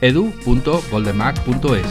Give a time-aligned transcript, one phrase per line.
[0.00, 1.86] edu.goldenmac.es.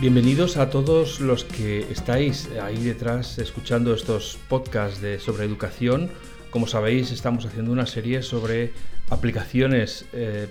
[0.00, 6.10] Bienvenidos a todos los que estáis ahí detrás escuchando estos podcasts de, sobre educación.
[6.54, 8.70] Como sabéis, estamos haciendo una serie sobre
[9.10, 10.46] aplicaciones eh,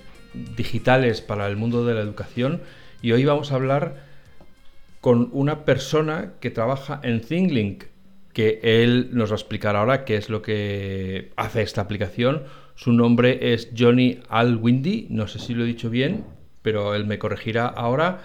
[0.57, 2.59] digitales para el mundo de la educación
[3.02, 4.03] y hoy vamos a hablar
[5.00, 7.86] con una persona que trabaja en ThinkLink,
[8.33, 12.44] que él nos va a explicar ahora qué es lo que hace esta aplicación.
[12.75, 16.25] Su nombre es Johnny Alwindy, no sé si lo he dicho bien,
[16.61, 18.23] pero él me corregirá ahora.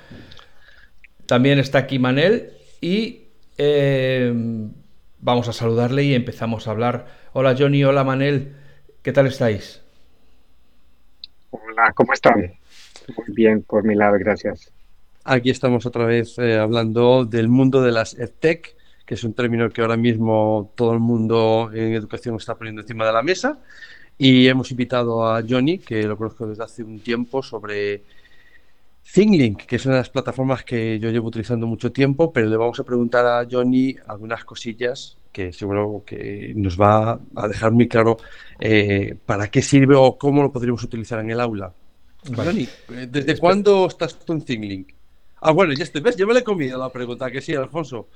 [1.26, 3.20] También está aquí Manel y
[3.56, 4.34] eh,
[5.20, 7.27] vamos a saludarle y empezamos a hablar.
[7.40, 8.52] Hola Johnny, hola Manel,
[9.00, 9.80] ¿qué tal estáis?
[11.50, 12.34] Hola, ¿cómo están?
[13.16, 14.72] Muy bien, por mi lado, gracias.
[15.22, 18.74] Aquí estamos otra vez eh, hablando del mundo de las EdTech,
[19.06, 23.06] que es un término que ahora mismo todo el mundo en educación está poniendo encima
[23.06, 23.60] de la mesa.
[24.18, 28.02] Y hemos invitado a Johnny, que lo conozco desde hace un tiempo, sobre
[29.12, 32.56] ThinkLink, que es una de las plataformas que yo llevo utilizando mucho tiempo, pero le
[32.56, 37.86] vamos a preguntar a Johnny algunas cosillas que seguro que nos va a dejar muy
[37.88, 38.16] claro
[38.58, 41.72] eh, para qué sirve o cómo lo podríamos utilizar en el aula.
[42.34, 42.68] Johnny,
[43.08, 44.88] ¿desde cuándo estás tú en ThinkLink?
[45.40, 46.16] Ah, bueno, ya estoy, ¿ves?
[46.16, 48.08] Yo me le he comido la pregunta, que sí, Alfonso.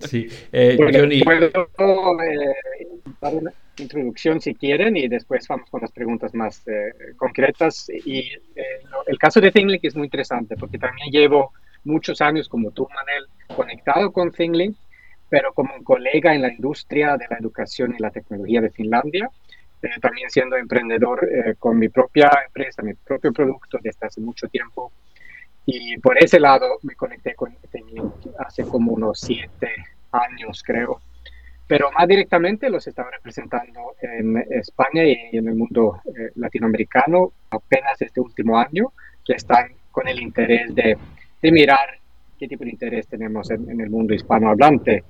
[0.00, 1.22] Sí, eh, Johnny.
[1.22, 2.54] Puedo eh,
[3.80, 7.90] introducción si quieren y después vamos con las preguntas más eh, concretas.
[8.04, 8.30] Y
[9.06, 11.52] el caso de ThinkLink es muy interesante porque también llevo
[11.84, 14.76] muchos años, como tú, Manel, conectado con ThinkLink,
[15.28, 19.28] pero como un colega en la industria de la educación y la tecnología de Finlandia.
[20.02, 21.26] también siendo emprendedor
[21.58, 24.92] con mi propia empresa, mi propio producto desde hace mucho tiempo
[25.66, 29.70] y por ese lado me conecté con ThinkLink hace como unos siete
[30.10, 31.00] años, creo.
[31.70, 38.02] Pero más directamente los estaba representando en España y en el mundo eh, latinoamericano apenas
[38.02, 38.92] este último año,
[39.24, 40.98] que están con el interés de,
[41.40, 42.00] de mirar
[42.36, 45.04] qué tipo de interés tenemos en, en el mundo hispanohablante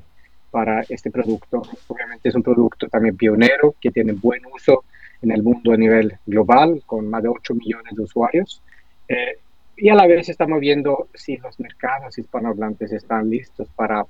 [0.51, 1.63] para este producto.
[1.89, 4.85] Obviamente es un producto también pionero que tiene buen uso
[5.23, 8.63] en el mundo a nivel global, con más de 8 millones de usuarios.
[9.09, 9.39] Eh,
[9.79, 14.05] y a la vez estamos viendo si los mercados hispanohablantes están listos para,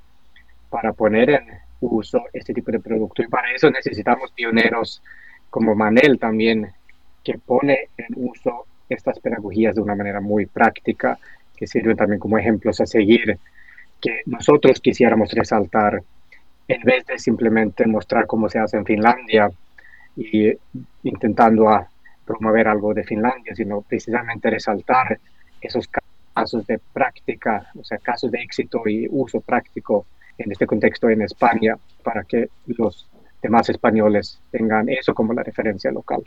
[0.69, 3.22] para poner en uso este tipo de producto.
[3.22, 5.02] Y para eso necesitamos pioneros
[5.48, 6.70] como Manel también,
[7.24, 11.18] que pone en uso estas pedagogías de una manera muy práctica,
[11.56, 13.38] que sirven también como ejemplos a seguir,
[14.00, 16.02] que nosotros quisiéramos resaltar
[16.68, 19.50] en vez de simplemente mostrar cómo se hace en Finlandia
[20.16, 20.52] y
[21.02, 21.88] intentando a
[22.24, 25.18] promover algo de Finlandia, sino precisamente resaltar
[25.60, 25.88] esos
[26.32, 30.06] casos de práctica, o sea, casos de éxito y uso práctico
[30.41, 33.09] en este contexto en España para que los
[33.43, 36.23] demás españoles tengan eso como la referencia local.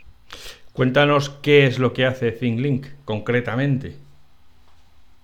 [0.72, 3.94] Cuéntanos qué es lo que hace ThinkLink concretamente.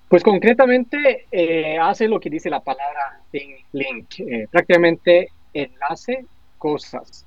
[0.09, 6.27] Pues concretamente eh, hace lo que dice la palabra ThinkLink, eh, prácticamente enlace
[6.59, 7.27] cosas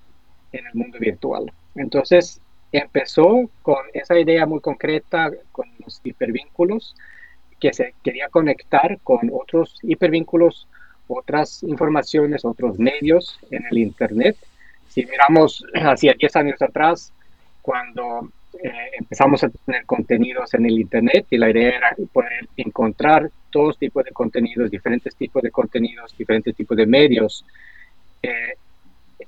[0.52, 1.52] en el mundo virtual.
[1.76, 2.42] Entonces,
[2.72, 6.96] empezó con esa idea muy concreta con los hipervínculos,
[7.60, 10.68] que se quería conectar con otros hipervínculos,
[11.08, 14.38] otras informaciones, otros medios en el Internet.
[14.90, 17.12] Si miramos hacia 10 años atrás,
[17.62, 18.30] cuando
[18.62, 23.78] eh, empezamos a tener contenidos en el Internet y la idea era poder encontrar todos
[23.78, 27.46] tipos de contenidos, diferentes tipos de contenidos, diferentes tipos de medios
[28.22, 28.56] eh,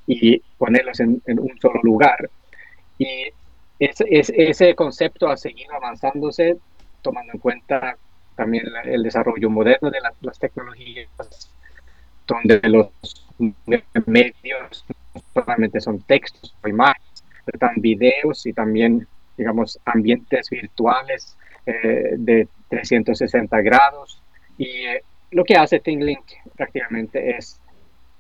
[0.07, 2.29] y ponerlos en, en un solo lugar.
[2.97, 3.27] Y
[3.79, 6.57] ese concepto ha seguido avanzándose,
[7.01, 7.97] tomando en cuenta
[8.35, 11.07] también el desarrollo moderno de las tecnologías,
[12.27, 12.89] donde los
[14.05, 19.07] medios no solamente son textos o imágenes, pero también videos y también,
[19.37, 24.21] digamos, ambientes virtuales eh, de 360 grados.
[24.57, 26.23] Y eh, lo que hace ThinkLink
[26.55, 27.59] prácticamente es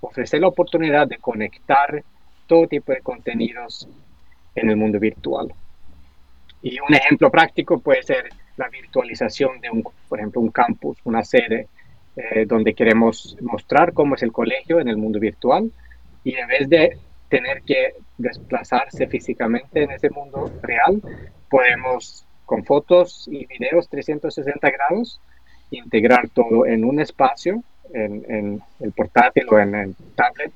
[0.01, 2.03] ofrecer la oportunidad de conectar
[2.47, 3.87] todo tipo de contenidos
[4.53, 5.53] en el mundo virtual.
[6.61, 11.23] Y un ejemplo práctico puede ser la virtualización de, un, por ejemplo, un campus, una
[11.23, 11.67] sede,
[12.15, 15.71] eh, donde queremos mostrar cómo es el colegio en el mundo virtual.
[16.23, 16.97] Y en vez de
[17.29, 21.01] tener que desplazarse físicamente en ese mundo real,
[21.49, 25.19] podemos con fotos y videos 360 grados
[25.71, 27.63] integrar todo en un espacio,
[27.93, 30.51] en, el portátil o en el tablet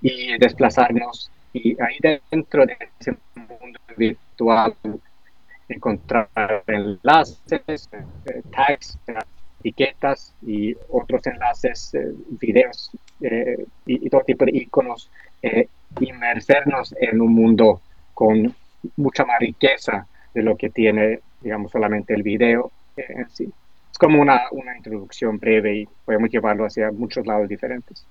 [0.00, 1.30] y desplazarnos.
[1.52, 1.98] Y ahí
[2.30, 4.74] dentro de ese mundo virtual
[5.68, 6.28] encontrar
[6.66, 8.98] enlaces, eh, tags,
[9.62, 15.10] etiquetas y otros enlaces, eh, videos eh, y, todo tipo de iconos,
[16.00, 17.80] inmersernos en un mundo
[18.14, 18.54] con
[18.96, 23.52] mucha más riqueza de lo que tiene, digamos, solamente el video en sí.
[23.90, 28.06] Es como una, una introducción breve y podemos llevarlo hacia muchos lados diferentes.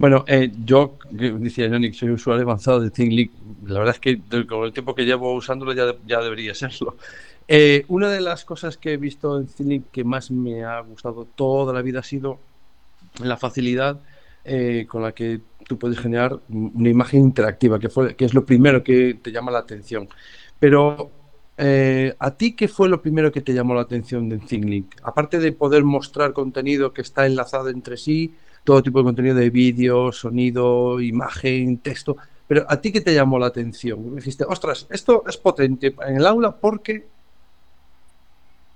[0.00, 3.32] Bueno, eh, yo decía Johnny soy usuario avanzado de ThinkLink.
[3.66, 6.96] La verdad es que con el tiempo que llevo usándolo ya, ya debería serlo.
[7.46, 11.26] Eh, una de las cosas que he visto en ThinkLink que más me ha gustado
[11.26, 12.38] toda la vida ha sido
[13.22, 14.00] la facilidad
[14.42, 18.82] eh, con la que tú puedes generar una imagen interactiva, que, fue, es lo primero
[18.82, 20.08] que te llama la atención.
[20.58, 21.10] Pero,
[21.58, 24.94] ¿a ti qué fue lo primero que te llamó la atención de ThinkLink?
[25.02, 28.32] Aparte de poder mostrar contenido que está enlazado entre sí,
[28.64, 32.16] todo tipo de contenido de vídeo, sonido, imagen, texto.
[32.46, 34.16] Pero a ti qué te llamó la atención?
[34.16, 37.06] dijiste, ostras, esto es potente en el aula porque...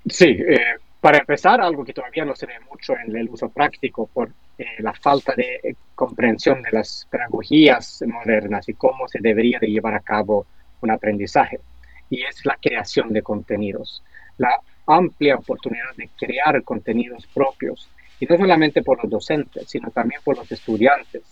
[0.07, 4.07] Sí, eh, para empezar, algo que todavía no se ve mucho en el uso práctico
[4.07, 9.59] por eh, la falta de eh, comprensión de las pedagogías modernas y cómo se debería
[9.59, 10.47] de llevar a cabo
[10.81, 11.61] un aprendizaje.
[12.11, 14.03] Y es la creación de contenidos,
[14.39, 14.57] la
[14.87, 17.89] amplia oportunidad de crear contenidos propios
[18.21, 21.23] y no solamente por los docentes, sino también por los estudiantes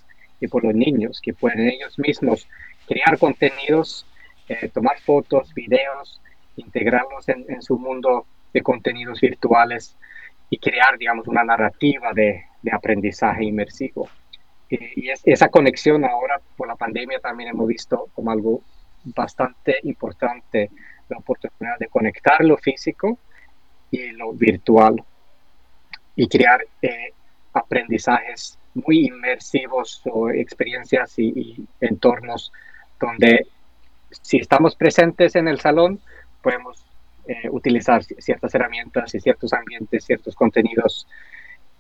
[0.41, 2.49] y por los niños que pueden ellos mismos
[2.87, 4.07] crear contenidos,
[4.49, 6.21] eh, tomar fotos, videos,
[6.57, 9.97] integrarlos en, su mundo de contenidos virtuales
[10.51, 14.09] y crear, digamos, una narrativa de, aprendizaje inmersivo.
[14.69, 18.63] Y, esa conexión ahora por la pandemia también hemos visto como algo
[19.05, 20.71] bastante importante,
[21.09, 23.19] la oportunidad de conectar lo físico
[23.91, 25.03] y lo virtual
[26.17, 27.13] y crear eh,
[27.53, 32.53] aprendizajes muy inmersivos o experiencias y, entornos
[33.01, 33.47] donde
[34.11, 36.01] si estamos presentes en el salón
[36.43, 36.85] podemos
[37.27, 41.07] eh, utilizar ciertas herramientas y ciertos ambientes, ciertos contenidos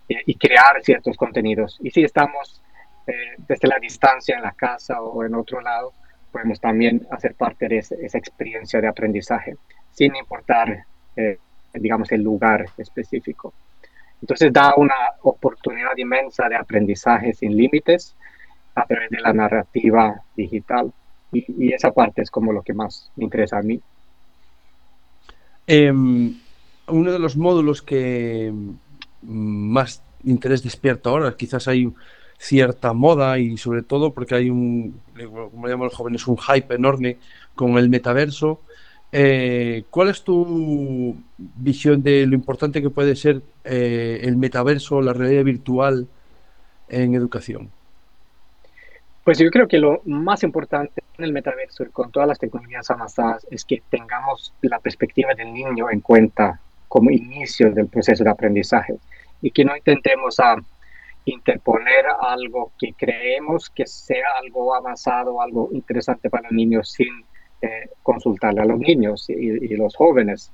[0.08, 1.78] eh, y crear ciertos contenidos.
[1.82, 2.60] Y si estamos
[3.48, 5.92] desde la distancia en la casa o en otro lado,
[6.30, 9.56] podemos también hacer parte de esa, esa experiencia de aprendizaje,
[9.90, 10.84] sin importar,
[11.74, 13.52] digamos, el lugar específico.
[14.22, 18.14] Entonces da una oportunidad inmensa de aprendizaje sin límites
[18.74, 20.92] a través de la narrativa digital.
[21.32, 23.80] Y, esa parte es como lo que más me interesa a mí.
[25.66, 26.38] Em,
[26.86, 28.52] uno de los módulos que
[29.22, 31.92] más interés despierta ahora, quizás hay
[32.38, 35.00] cierta moda y sobre todo porque hay un,
[35.52, 37.18] como llaman los jóvenes, un hype enorme
[37.54, 38.60] con el metaverso
[39.14, 45.12] eh, ¿Cuál es tu visión de lo importante que puede ser eh, el metaverso, la
[45.12, 46.08] realidad virtual
[46.88, 47.70] en educación?
[49.22, 52.90] Pues yo creo que lo más importante en el metaverso y con todas las tecnologías
[52.90, 56.58] avanzadas es que tengamos la perspectiva del niño en cuenta
[56.88, 58.96] como inicio del proceso de aprendizaje
[59.42, 60.56] y que no intentemos a
[61.26, 67.24] interponer algo que creemos que sea algo avanzado, algo interesante para los niños sin
[67.62, 70.50] eh, consultarle a los niños y, los jóvenes,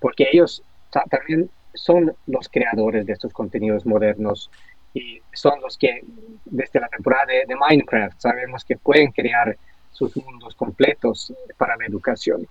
[0.00, 0.62] porque ellos
[1.10, 4.50] también son los creadores de estos contenidos modernos
[4.94, 6.02] y son los que
[6.46, 9.54] desde la temporada de, Minecraft sabemos que pueden crear
[9.92, 12.46] sus mundos completos para la educación.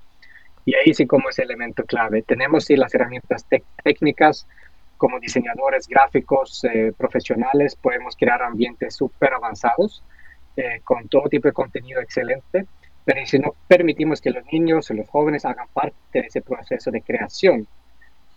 [0.66, 2.22] Y ahí sí como es elemento clave.
[2.22, 3.48] Tenemos sí las herramientas
[3.84, 4.46] técnicas
[4.98, 10.04] como diseñadores gráficos eh, profesionales, podemos crear ambientes súper avanzados
[10.56, 12.68] eh, con todo tipo de contenido excelente
[13.06, 16.90] pero si no permitimos que los niños o los jóvenes hagan parte de ese proceso
[16.90, 17.68] de creación,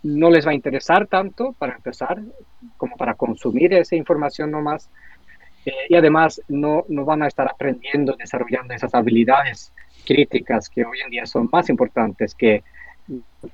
[0.03, 2.21] no les va a interesar tanto para empezar
[2.77, 4.89] como para consumir esa información nomás.
[5.65, 9.73] Eh, y además no, no van a estar aprendiendo, desarrollando esas habilidades
[10.05, 12.63] críticas que hoy en día son más importantes que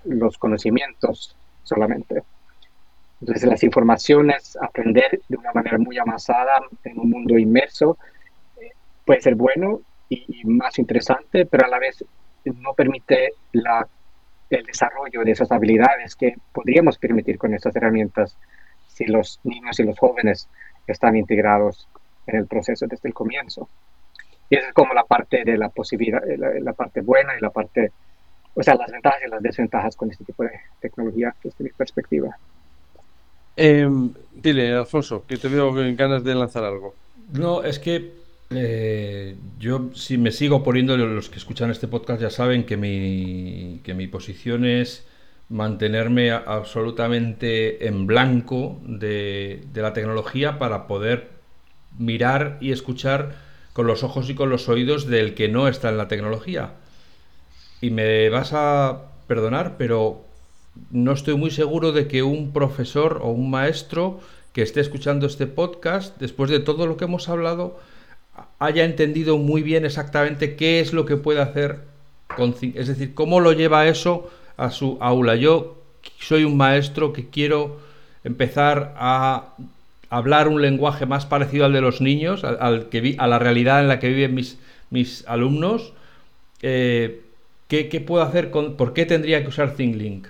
[0.03, 2.23] los conocimientos solamente.
[3.21, 7.97] Entonces las informaciones, aprender de una manera muy avanzada en un mundo inmerso,
[8.61, 8.71] eh,
[9.05, 12.03] puede ser bueno y, más interesante, pero a la vez
[12.45, 13.87] no permite la,
[14.49, 18.37] el desarrollo de esas habilidades que podríamos permitir con estas herramientas
[18.87, 20.47] si los niños y los jóvenes
[20.87, 21.87] están integrados
[22.27, 23.67] en el proceso desde el comienzo.
[24.49, 27.91] Y esa es como la parte de la posibilidad, la, parte buena y la parte
[28.55, 32.37] o sea, las ventajas y las desventajas con este tipo de tecnología desde mi perspectiva.
[33.57, 36.95] Em, dile, Alfonso, que te veo en ganas de lanzar algo.
[37.33, 38.13] No, es que
[38.51, 43.81] eh, yo si me sigo poniendo, los que escuchan este podcast ya saben que mi,
[43.83, 45.05] que mi posición es
[45.49, 51.29] mantenerme absolutamente en blanco de, de la tecnología para poder
[51.97, 53.35] mirar y escuchar
[53.73, 56.73] con los ojos y con los oídos del que no está en la tecnología.
[57.81, 60.25] Y me vas a perdonar, pero
[60.91, 64.19] no estoy muy seguro de que un profesor o un maestro
[64.53, 67.79] que esté escuchando este podcast, después de todo lo que hemos hablado,
[68.59, 71.79] haya entendido muy bien exactamente qué es lo que puede hacer,
[72.35, 75.35] con, es decir, cómo lo lleva eso a su aula.
[75.35, 75.77] Yo
[76.19, 77.79] soy un maestro que quiero
[78.23, 79.55] empezar a
[80.09, 83.87] hablar un lenguaje más parecido al de los niños, al, que a la realidad en
[83.87, 84.57] la que viven mis,
[84.89, 85.93] mis alumnos.
[86.61, 87.21] Eh,
[87.67, 88.49] ¿qué, puedo hacer?
[88.49, 90.27] Con, ¿Por qué tendría que usar ThinkLink?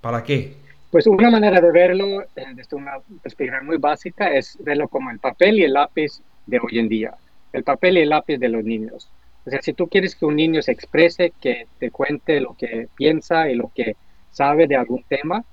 [0.00, 0.54] ¿Para qué?
[0.90, 5.18] Pues una manera de verlo eh, desde una perspectiva muy básica es verlo como el
[5.18, 7.14] papel y el lápiz de hoy en día.
[7.52, 9.10] El papel y el lápiz de los niños.
[9.46, 12.88] O sea, si tú quieres que un niño se exprese, que te cuente lo que
[12.96, 13.96] piensa y lo que
[14.30, 15.44] sabe de algún tema,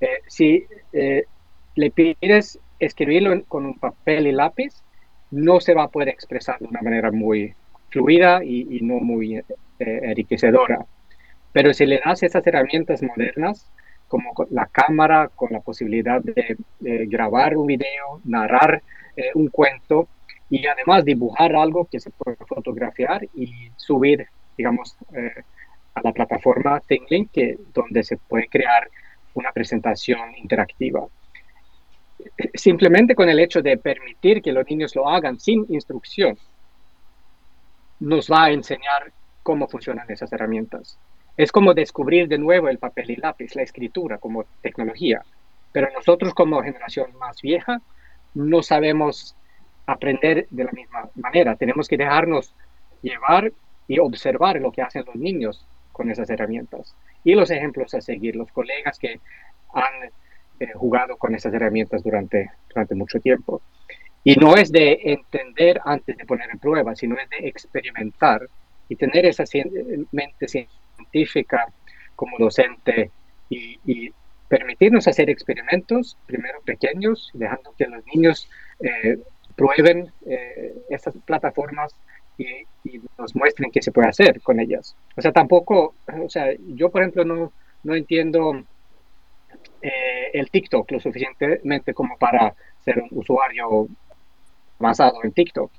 [0.00, 1.24] eh, si eh,
[1.74, 4.74] le pides escribirlo con un papel y lápiz,
[5.30, 7.54] no se va a poder expresar de una manera muy
[7.90, 9.42] fluida y, no muy
[9.78, 10.84] enriquecedora.
[11.52, 13.70] Pero si le das esas herramientas modernas,
[14.08, 16.56] como la cámara, con la posibilidad de,
[17.06, 18.82] grabar un video, narrar
[19.16, 20.08] eh, un cuento
[20.50, 25.42] y además dibujar algo que se puede fotografiar y subir, digamos, eh,
[25.94, 28.88] a la plataforma ThinkLink, que, donde se puede crear
[29.34, 31.06] una presentación interactiva.
[32.54, 36.36] Simplemente con el hecho de permitir que los niños lo hagan sin instrucción,
[38.00, 40.98] nos va a enseñar cómo funcionan esas herramientas.
[41.36, 45.22] Es como descubrir de nuevo el papel y lápiz, la escritura como tecnología.
[45.72, 47.80] Pero nosotros como generación más vieja
[48.34, 49.36] no sabemos
[49.86, 51.56] aprender de la misma manera.
[51.56, 52.54] Tenemos que dejarnos
[53.02, 53.52] llevar
[53.86, 56.96] y observar lo que hacen los niños con esas herramientas.
[57.22, 59.20] Y los ejemplos a seguir, los colegas que
[59.72, 60.10] han
[60.60, 63.62] eh, jugado con esas herramientas durante, durante mucho tiempo.
[64.22, 68.48] Y no es de entender antes de poner en prueba, sino es de experimentar
[68.88, 69.44] y tener esa
[70.12, 71.72] mente científica científica,
[72.16, 73.10] como docente
[73.48, 74.12] y,
[74.54, 79.18] permitirnos hacer experimentos, primero pequeños, dejando que los niños eh,
[79.56, 81.92] prueben eh, estas plataformas
[82.38, 82.46] y,
[83.18, 84.94] nos muestren qué se puede hacer con ellas.
[85.16, 88.62] O sea, tampoco, o sea, yo por ejemplo no, no entiendo
[89.82, 93.88] eh, el TikTok lo suficientemente como para ser un usuario
[94.78, 95.72] basado en TikTok,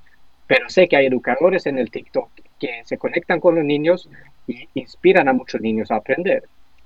[0.47, 2.29] pero sé que hay educadores en el TikTok
[2.59, 4.09] que se conectan con los niños
[4.47, 6.43] y inspiran a muchos niños a aprender.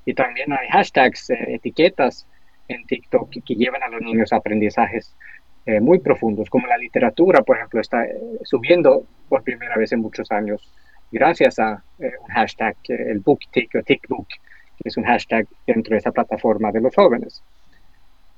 [0.09, 2.25] Y también hay hashtags, eh, etiquetas
[2.67, 5.15] en TikTok que, llevan a los niños a aprendizajes
[5.67, 9.99] eh, muy profundos, como la literatura, por ejemplo, está eh, subiendo por primera vez en
[9.99, 10.67] muchos años
[11.11, 16.11] gracias a un hashtag, el BookTik o TikBook, que es un hashtag dentro de esa
[16.11, 17.43] plataforma de los jóvenes.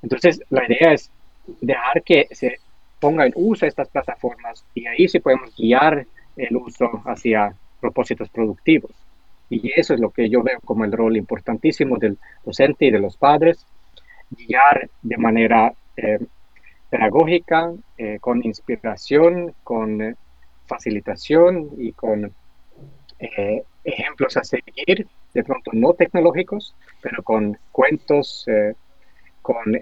[0.02, 1.10] Entonces, la idea es
[1.62, 2.58] dejar que se
[3.00, 8.92] ponga en uso estas plataformas y ahí sí podemos guiar el uso hacia propósitos productivos.
[9.52, 13.00] Y eso es lo que yo veo como el rol importantísimo del docente y de
[13.00, 13.68] los padres,
[14.30, 16.20] guiar de manera eh,
[16.90, 20.16] pedagógica, eh, con inspiración, con eh,
[20.68, 22.34] facilitación y con
[23.84, 28.48] ejemplos a seguir, de pronto no tecnológicos, pero con cuentos,
[29.44, 29.78] con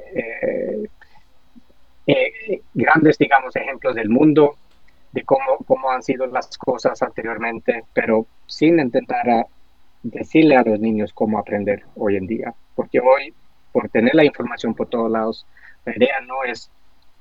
[2.73, 4.57] grandes, digamos, ejemplos del mundo,
[5.13, 9.47] de cómo, cómo han sido las cosas anteriormente, pero sin intentar
[10.03, 13.33] decirle a los niños cómo aprender hoy en día, porque hoy,
[13.71, 15.45] por tener la información por todos lados,
[15.85, 16.69] la idea no es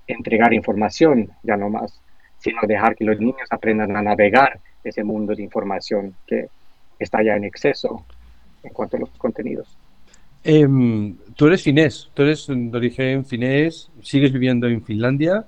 [0.07, 2.01] entregar información ya no más,
[2.39, 6.49] sino dejar que los niños aprendan a navegar ese mundo de información que
[6.99, 8.05] está ya en exceso
[8.63, 9.77] en cuanto a los contenidos.
[10.45, 15.45] Em, tú eres finés, tú eres de origen finés, sigues viviendo en Finlandia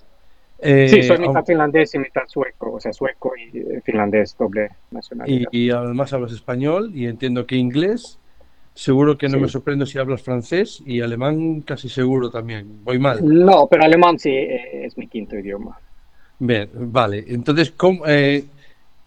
[0.62, 4.71] sí, soy eh, mitad finlandés y mitad sueco, o sea, sueco y eh, finlandés doble
[4.90, 5.49] nacionalidad.
[5.52, 8.19] Y, además hablas español y entiendo que inglés.
[8.73, 12.83] Seguro que no me sorprendo si hablas francés y alemán casi seguro también.
[12.85, 13.19] Voy mal.
[13.23, 15.79] No, pero alemán sí eh, es mi quinto idioma.
[16.38, 17.25] Bien, vale.
[17.26, 17.75] Entonces,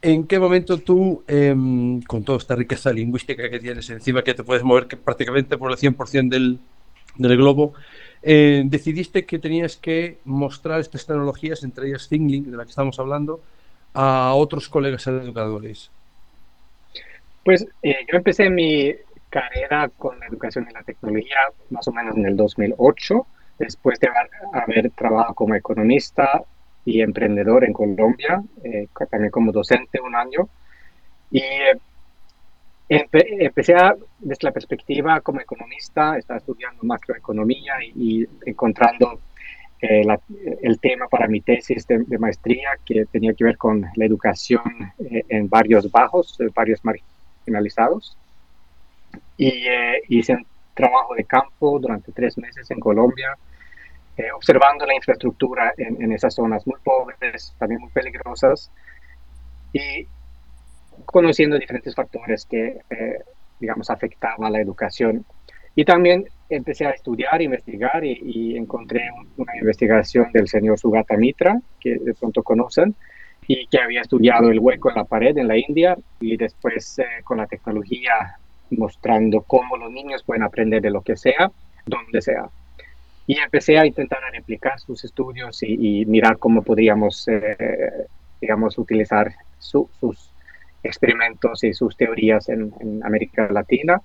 [0.01, 4.43] ¿en qué momento tú, em, con toda esta riqueza lingüística que tienes encima, que te
[4.43, 6.59] puedes mover prácticamente por el 100% del,
[7.17, 7.73] del globo,
[8.23, 12.97] eh, decidiste que tenías que mostrar estas tecnologías, entre ellas ThinkLink, de la que estamos
[12.99, 13.41] hablando,
[13.93, 15.91] a otros colegas educadores.
[17.43, 18.95] Pues eh, yo empecé mi
[19.29, 21.37] carrera con la educación y la tecnología
[21.69, 23.27] más o menos en el 2008,
[23.59, 24.07] después de
[24.53, 26.43] haber, trabajado como economista
[26.85, 30.47] y emprendedor en Colombia, eh, también como docente un año.
[31.29, 31.41] Y
[32.95, 33.07] eh,
[33.39, 39.19] empecé a, desde la perspectiva como economista, estaba estudiando macroeconomía y, encontrando
[39.81, 40.05] eh,
[40.61, 44.63] el tema para mi tesis de, maestría que tenía que ver con la educación
[44.99, 48.17] en barrios bajos, barrios marginalizados.
[49.37, 49.65] Y
[50.07, 53.37] hice un trabajo de campo durante tres meses en Colombia,
[54.15, 58.71] eh, observando la infraestructura en, esas zonas muy pobres, también muy peligrosas,
[59.71, 60.07] y
[61.05, 63.19] conociendo diferentes factores que, eh,
[63.59, 65.25] digamos, afectaban la educación.
[65.75, 71.97] Y también empecé a estudiar, investigar y, encontré una investigación del señor Sugata Mitra, que
[71.97, 72.95] de pronto conocen,
[73.47, 77.05] y que había estudiado el hueco en la pared en la India y después eh,
[77.25, 78.37] con la tecnología
[78.69, 81.51] mostrando cómo los niños pueden aprender de lo que sea,
[81.85, 82.49] donde sea.
[83.27, 88.07] Y empecé a intentar replicar sus estudios y, mirar cómo podríamos, eh,
[88.41, 90.32] digamos, utilizar sus
[90.83, 94.01] experimentos y sus teorías en, América Latina.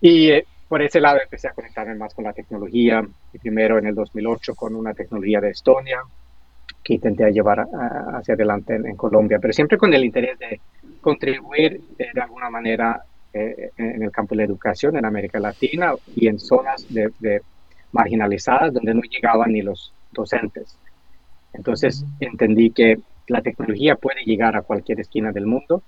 [0.00, 3.86] Y eh, por ese lado empecé a conectarme más con la tecnología, y primero en
[3.86, 6.00] el 2008 con una tecnología de Estonia,
[6.82, 7.66] que intenté llevar
[8.14, 10.60] hacia adelante en, Colombia, pero siempre con el interés de
[11.00, 13.02] contribuir eh, de alguna manera
[13.36, 17.40] en el campo de la educación en América Latina y en zonas de
[17.90, 20.76] marginalizadas donde no llegaban ni los docentes.
[21.54, 25.82] Entonces entendí que la tecnología puede llegar a cualquier esquina del mundo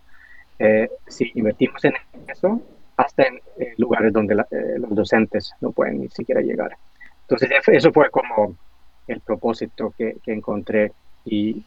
[0.59, 1.95] eh, si invertimos en
[2.29, 2.61] eso,
[2.97, 3.41] hasta en
[3.77, 6.77] lugares donde eh, los docentes no pueden ni siquiera llegar.
[7.23, 8.57] Entonces eso fue como
[9.07, 10.93] el propósito que, encontré
[11.25, 11.65] y,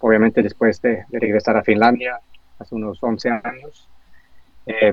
[0.00, 2.18] obviamente después de, regresar a Finlandia
[2.58, 3.88] hace unos 11 años,
[4.66, 4.92] eh,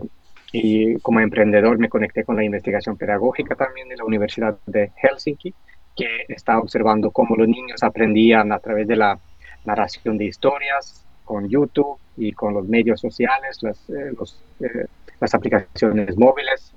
[0.54, 5.54] y como emprendedor me conecté con la investigación pedagógica también de la Universidad de Helsinki,
[5.96, 9.18] que está observando cómo los niños aprendían a través de la
[9.66, 14.14] narración de historias con YouTube y con los medios sociales, las, eh,
[14.60, 14.86] eh,
[15.20, 16.74] las aplicaciones móviles.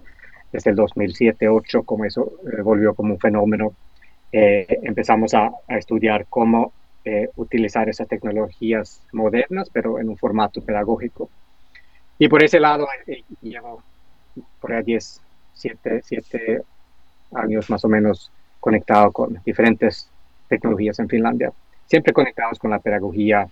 [0.53, 3.75] Desde el 2007-2008, como eso eh, volvió como un fenómeno,
[4.37, 6.73] empezamos a, a, estudiar cómo
[7.37, 11.31] utilizar esas tecnologías modernas, pero en un formato pedagógico.
[12.19, 13.83] Y por ese lado, eh, llevo
[14.61, 15.21] por ahí 10,
[15.55, 16.63] 7, 7
[17.35, 20.09] años más o menos conectado con diferentes
[20.49, 21.53] tecnologías en Finlandia,
[21.87, 23.47] siempre conectados con la pedagogía,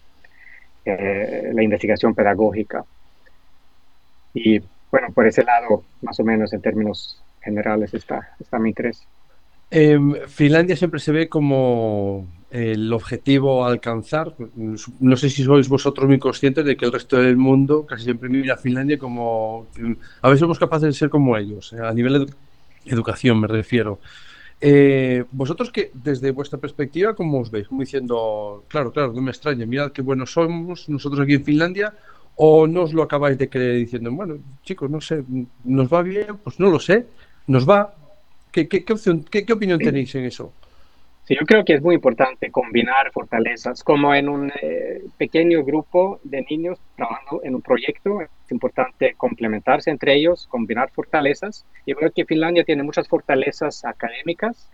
[0.85, 2.85] eh, la investigación pedagógica.
[4.35, 9.07] Y bueno, por ese lado, más o menos en términos generales, está, está mi interés.
[9.71, 14.35] Em, Finlandia siempre se ve como el objetivo a alcanzar.
[15.01, 18.29] No sé si sois vosotros muy conscientes de que el resto del mundo casi siempre
[18.29, 19.66] mira a Finlandia como...
[20.21, 22.33] A veces somos capaces de ser como ellos, eh, a nivel de
[22.85, 23.99] educación me refiero.
[24.64, 27.66] Eh, vosotros que desde vuestra perspectiva, ¿cómo os veis?
[27.66, 31.92] Como diciendo, claro, claro, no me extraña, mirad qué buenos somos nosotros aquí en Finlandia,
[32.37, 35.25] o no os lo acabáis de creer diciendo, bueno, chicos, no sé,
[35.64, 36.37] ¿nos va bien?
[36.44, 37.07] Pues no lo sé,
[37.48, 37.92] nos va.
[38.53, 40.53] ¿Qué, qué, qué, qué opinión tenéis en eso?
[41.25, 46.20] Sí, yo creo que es muy importante combinar fortalezas, como en un eh, pequeño grupo
[46.22, 48.20] de niños trabajando en un proyecto,
[48.52, 51.64] importante complementarse entre ellos, combinar fortalezas.
[51.86, 54.68] Y creo que Finlandia tiene muchas fortalezas académicas,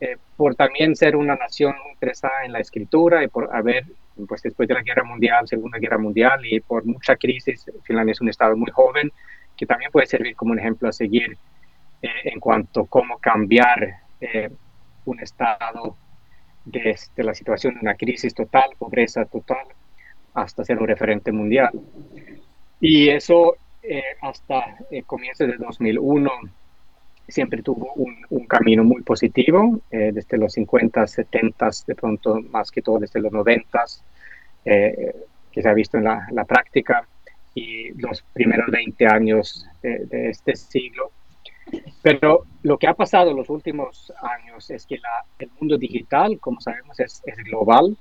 [0.00, 3.84] eh, por también ser una nación interesada en la escritura y por haber,
[4.28, 8.20] pues después de la Guerra Mundial, Segunda Guerra Mundial y por mucha crisis, Finlandia es
[8.20, 9.12] un estado muy joven
[9.56, 11.36] que también puede servir como un ejemplo a seguir
[12.02, 14.02] eh, en cuanto a cómo cambiar
[15.04, 15.96] un estado
[16.64, 19.66] desde la situación de una crisis total, pobreza total,
[20.34, 21.70] hasta ser un referente mundial.
[22.84, 26.30] Y eso eh, hasta el comienzo de 2001
[27.28, 32.82] siempre tuvo un, camino muy positivo, eh, desde los 50, 70, de pronto más que
[32.82, 33.84] todo desde los 90,
[34.64, 35.14] eh,
[35.52, 37.06] que se ha visto en la, práctica,
[37.54, 41.12] y los primeros 20 años de este siglo.
[42.02, 44.98] Pero lo que ha pasado en los últimos años es que
[45.38, 47.96] el mundo digital, como sabemos, es, global.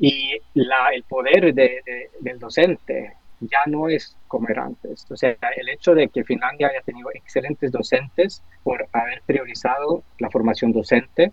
[0.00, 5.06] Y el poder del docente ya no es como era antes.
[5.10, 10.30] O sea, el hecho de que Finlandia haya tenido excelentes docentes por haber priorizado la
[10.30, 11.32] formación docente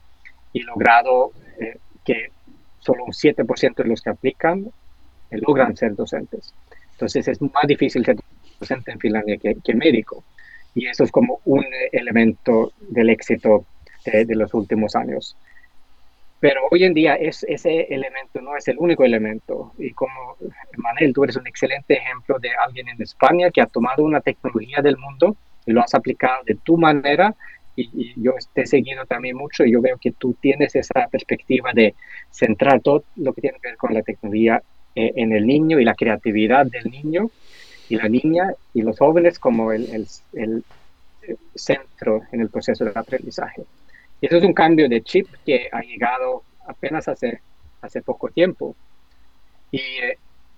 [0.54, 2.32] y logrado eh, que
[2.80, 4.72] solo un 7% de los que aplican
[5.32, 6.54] eh, logran ser docentes.
[6.92, 8.18] Entonces es más difícil ser
[8.60, 10.24] docente en Finlandia que médico.
[10.76, 13.66] Y eso es como un elemento del éxito
[14.06, 15.36] de, los últimos años.
[16.40, 19.74] Pero hoy en día es, ese elemento no es el único elemento.
[19.78, 20.38] Y como
[20.78, 24.82] Manel, tú eres un excelente ejemplo de alguien en España que ha tomado una tecnología
[24.82, 27.34] del mundo y lo has aplicado de tu manera.
[27.76, 31.72] Y, yo te he seguido también mucho y yo veo que tú tienes esa perspectiva
[31.74, 31.96] de
[32.32, 34.62] centrar todo lo que tiene que ver con la tecnología
[34.96, 37.30] eh, en el niño y la creatividad del niño
[37.90, 40.64] y la niña y los jóvenes como el, el, el
[41.54, 43.64] centro en el proceso de aprendizaje.
[44.22, 47.42] Y eso es un cambio de chip que ha llegado apenas hace,
[47.82, 48.76] hace poco tiempo.
[49.72, 50.18] Y, eh,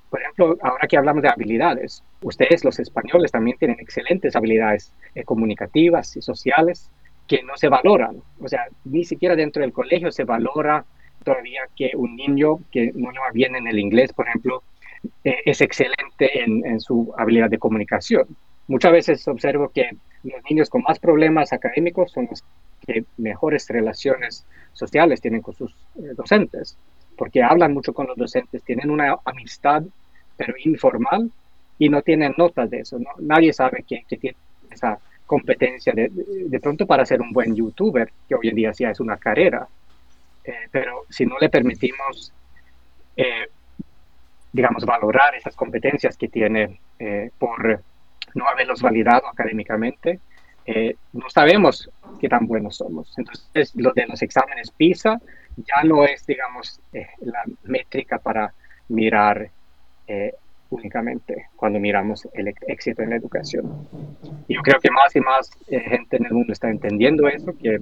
[0.10, 5.24] por ejemplo, ahora que hablamos de habilidades, ustedes los españoles también tienen excelentes habilidades eh,
[5.24, 6.90] comunicativas y sociales
[7.28, 8.22] que no se valoran.
[8.40, 10.86] O sea, ni siquiera dentro del colegio se valora
[11.24, 14.64] todavía que un niño que no le va bien en el inglés, por ejemplo,
[15.24, 18.26] eh, es excelente en, en, su habilidad de comunicación.
[18.68, 19.90] Muchas veces observo que
[20.24, 22.44] los niños con más problemas académicos son los
[22.88, 26.78] que mejores relaciones sociales tienen con sus eh, docentes,
[27.18, 29.84] porque hablan mucho con los docentes, tienen una amistad,
[30.38, 31.30] pero informal,
[31.78, 32.98] y no tienen notas de eso.
[32.98, 33.10] ¿no?
[33.20, 34.38] Nadie sabe que, que tiene
[34.72, 38.92] esa competencia de, de, pronto para ser un buen youtuber, que hoy en día ya
[38.92, 39.68] es una carrera.
[40.44, 42.32] Eh, pero si no le permitimos,
[43.18, 43.48] eh,
[44.54, 47.82] digamos, valorar esas competencias que tiene eh, por
[48.34, 50.20] no haberlos validado académicamente,
[50.68, 53.18] eh, no sabemos qué tan buenos somos.
[53.18, 55.20] Entonces, lo de los exámenes PISA
[55.56, 58.54] ya no es, digamos, eh, la métrica para
[58.90, 59.50] mirar
[60.08, 60.34] eh,
[60.70, 63.88] únicamente cuando miramos el éxito en la educación.
[64.50, 67.82] Yo creo que más y más gente en el mundo está entendiendo eso, que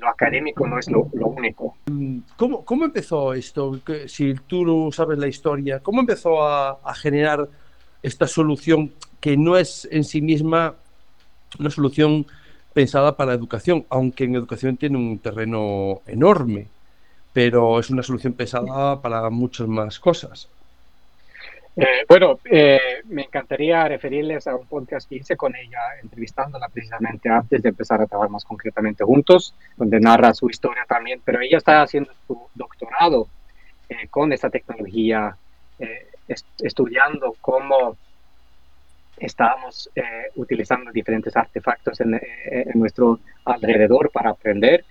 [0.00, 1.76] lo académico no es lo, lo, único.
[2.36, 3.80] ¿Cómo, ¿Cómo empezó esto?
[4.06, 7.48] Si tú sabes la historia, ¿cómo empezó a, a generar
[8.02, 10.74] esta solución que no es en sí misma
[11.58, 12.26] una solución
[12.72, 16.68] pensada para educación, aunque en educación tiene un terreno enorme,
[17.32, 20.48] pero es una solución pensada para muchas más cosas.
[21.76, 27.28] Eh, bueno, eh, me encantaría referirles a un podcast que hice con ella, entrevistándola precisamente
[27.28, 31.58] antes de empezar a trabajar más concretamente juntos, donde narra su historia también, pero ella
[31.58, 33.28] está haciendo su doctorado
[33.88, 35.36] eh, con esta tecnología,
[36.28, 37.96] est estudiando cómo
[39.20, 44.84] estábamos eh, utilizando diferentes artefactos en, eh, en, nuestro alrededor para aprender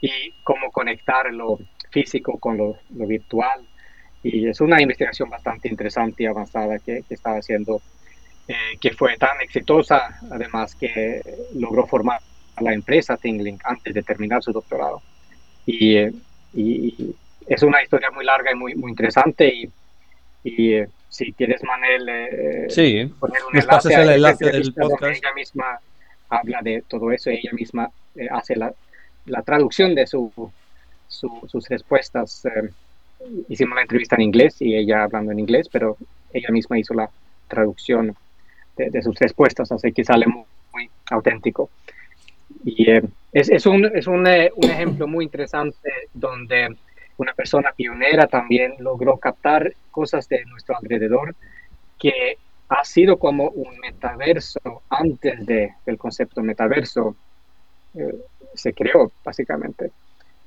[0.00, 1.58] y cómo conectar lo
[1.90, 3.60] físico con lo, lo virtual.
[4.22, 7.80] Y es una investigación bastante interesante y avanzada que, que estaba haciendo,
[8.48, 11.22] eh, que fue tan exitosa, además que
[11.54, 12.20] logró formar
[12.56, 15.00] a la empresa Tingling antes de terminar su doctorado.
[15.64, 15.98] Y,
[16.54, 17.14] y
[17.46, 19.70] es una historia muy larga y muy, muy interesante y,
[20.42, 20.84] y
[21.16, 25.16] si quieres, Manel, eh, sí, poner un enlace, el enlace del podcast.
[25.16, 25.80] Ella misma
[26.28, 28.74] habla de todo eso, ella misma eh, hace la,
[29.24, 30.30] la, traducción de su,
[31.08, 32.44] sus respuestas.
[32.44, 32.70] Eh,
[33.48, 35.96] hicimos la entrevista en inglés y ella hablando en inglés, pero
[36.34, 37.08] ella misma hizo la
[37.48, 38.14] traducción
[38.76, 41.70] de, de sus respuestas, así que sale muy, muy auténtico.
[42.62, 46.76] Y es, es, un, es un, un ejemplo muy interesante donde
[47.18, 51.34] una persona pionera también logró captar cosas de nuestro alrededor
[51.98, 57.16] que ha sido como un metaverso antes de el concepto metaverso
[57.94, 58.14] eh,
[58.54, 59.92] se creó básicamente.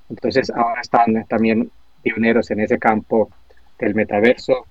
[0.09, 3.29] Entonces ahora están también pioneros en ese campo
[3.77, 4.65] del metaverso,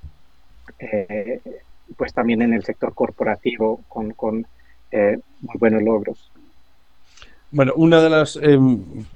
[0.78, 1.40] eh,
[1.96, 4.46] pues también en el sector corporativo con, con
[4.90, 6.30] eh, muy buenos logros.
[7.50, 8.58] Bueno, una de las, eh,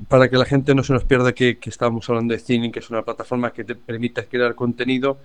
[0.09, 2.79] para que la gente no se nos pierda que, que estamos hablando de Cine, que
[2.79, 5.19] es una plataforma que te permite crear contenido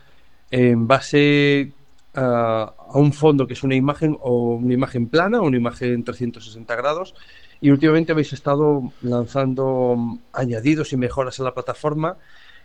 [0.52, 1.72] en base
[2.16, 7.16] a, un fondo que es una imagen o una imagen plana una imagen 360 grados.
[7.60, 12.18] Y últimamente habéis estado lanzando añadidos y mejoras a la plataforma.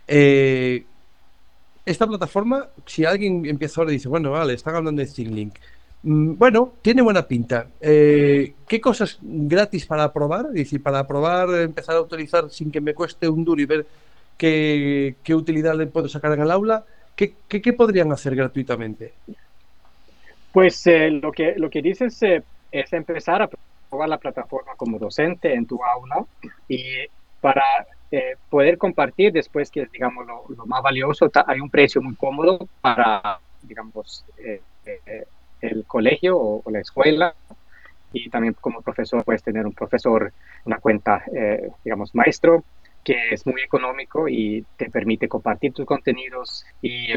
[0.07, 0.85] Eh,
[1.85, 5.55] esta plataforma, si alguien empieza ahora y dice, bueno, vale, están hablando de ThinkLink,
[6.05, 7.67] bueno, tiene buena pinta.
[7.79, 10.47] Eh, ¿Qué cosas gratis para probar?
[10.47, 13.85] Es decir, para probar, empezar a utilizar sin que me cueste un duro y ver
[14.37, 16.83] qué, utilidad le puedo sacar en el aula.
[17.15, 19.13] ¿Qué, podrían hacer gratuitamente?
[20.51, 23.49] Pues eh, lo, que, lo que dices eh, es empezar a
[23.89, 26.25] probar la plataforma como docente en tu aula
[26.67, 26.83] y
[27.39, 27.63] para
[28.47, 32.67] poder compartir después que es, digamos, lo, lo, más valioso, hay un precio muy cómodo
[32.79, 34.23] para, digamos,
[35.63, 37.35] el colegio o, o, la escuela
[38.11, 40.31] y también como profesor puedes tener un profesor,
[40.65, 42.63] una cuenta, eh, digamos, maestro,
[43.03, 47.07] que es muy económico y te permite compartir tus contenidos y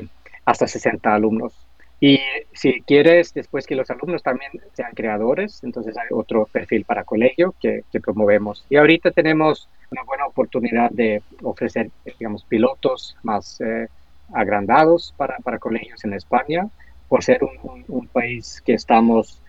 [0.45, 1.55] hasta 60 alumnos.
[2.01, 2.21] Y
[2.53, 7.55] si quieres, después que los alumnos también sean creadores, entonces hay otro perfil para colegio
[7.61, 8.67] que, que promovemos.
[8.69, 13.89] Y ahorita tenemos una buena oportunidad de ofrecer, digamos, pilotos más eh,
[14.35, 16.69] agrandados para, para, colegios en España,
[17.09, 19.41] por ser un, país que estamos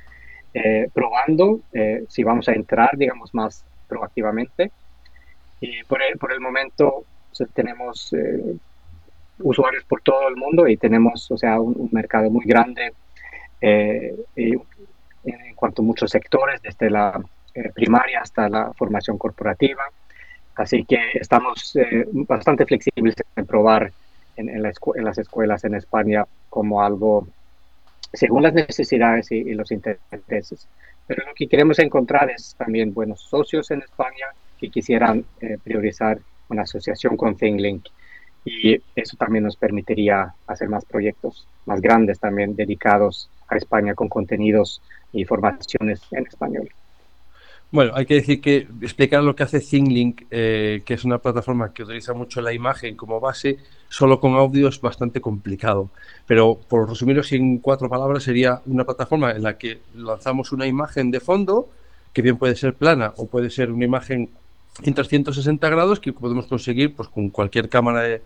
[0.54, 4.72] eh, probando eh, si vamos a entrar, digamos, más proactivamente.
[5.62, 7.04] Y por el, por el momento
[7.54, 8.14] tenemos
[9.40, 12.94] usuarios por todo el mundo y tenemos, o sea, un, mercado muy grande
[13.62, 14.64] en,
[15.56, 17.20] cuanto a muchos sectores, desde la
[17.74, 19.84] primaria hasta la formación corporativa.
[20.58, 23.92] Así que estamos eh, bastante flexibles en probar
[24.36, 27.28] en, las escuelas en España como algo
[28.18, 30.68] según las necesidades y, los intereses.
[31.06, 34.28] Pero lo que queremos encontrar es también buenos socios en España
[34.60, 37.86] que quisieran eh, priorizar una asociación con ThingLink
[38.44, 44.08] y eso también nos permitiría hacer más proyectos más grandes también dedicados a España con
[44.08, 46.70] contenidos y formaciones en español.
[47.70, 51.74] Bueno, hay que decir que explicar lo que hace ThingLink, eh, que es una plataforma
[51.74, 53.58] que utiliza mucho la imagen como base,
[53.90, 55.90] solo con audio es bastante complicado.
[56.26, 61.12] Pero por resumirlo en cuatro palabras, sería una plataforma en la que lanzamos una imagen
[61.12, 61.68] de fondo,
[62.14, 64.30] que bien puede ser plana o puede ser una imagen
[64.84, 68.22] en 360 grados que podemos conseguir pues, con cualquier cámara de,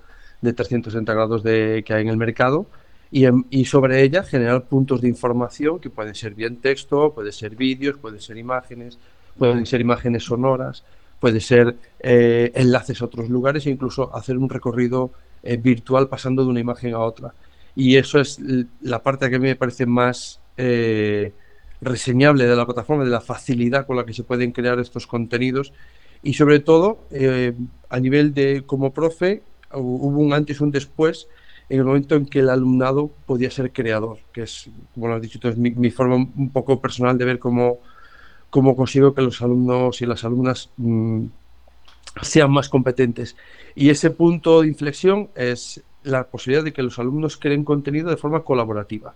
[0.54, 2.68] 360 grados de, que hay en el mercado.
[3.12, 7.56] Y, y, sobre ella generar puntos de información que pueden ser bien texto, puede ser
[7.56, 8.98] vídeos, pueden ser imágenes,
[9.42, 10.84] pueden ser imágenes sonoras,
[11.20, 15.10] puede ser eh, enlaces a otros lugares e incluso hacer un recorrido
[15.42, 17.34] eh, virtual pasando de una imagen a otra.
[17.76, 18.40] Y eso es
[18.82, 21.34] la parte que a mí me parece más eh,
[21.82, 25.74] reseñable de la plataforma, de la facilidad con la que se pueden crear estos contenidos
[26.22, 27.00] y sobre todo
[27.90, 29.42] a nivel de como profe
[29.74, 31.28] hubo un antes y un después
[31.68, 35.22] en el momento en que el alumnado podía ser creador, que es, como lo has
[35.24, 37.80] dicho, es mi, mi forma un poco personal de ver cómo
[38.52, 41.26] cómo consigo que los alumnos y las alumnas mm,
[42.22, 43.36] sean más competentes.
[43.74, 48.18] Y ese punto de inflexión es la posibilidad de que los alumnos creen contenido de
[48.18, 49.16] forma colaborativa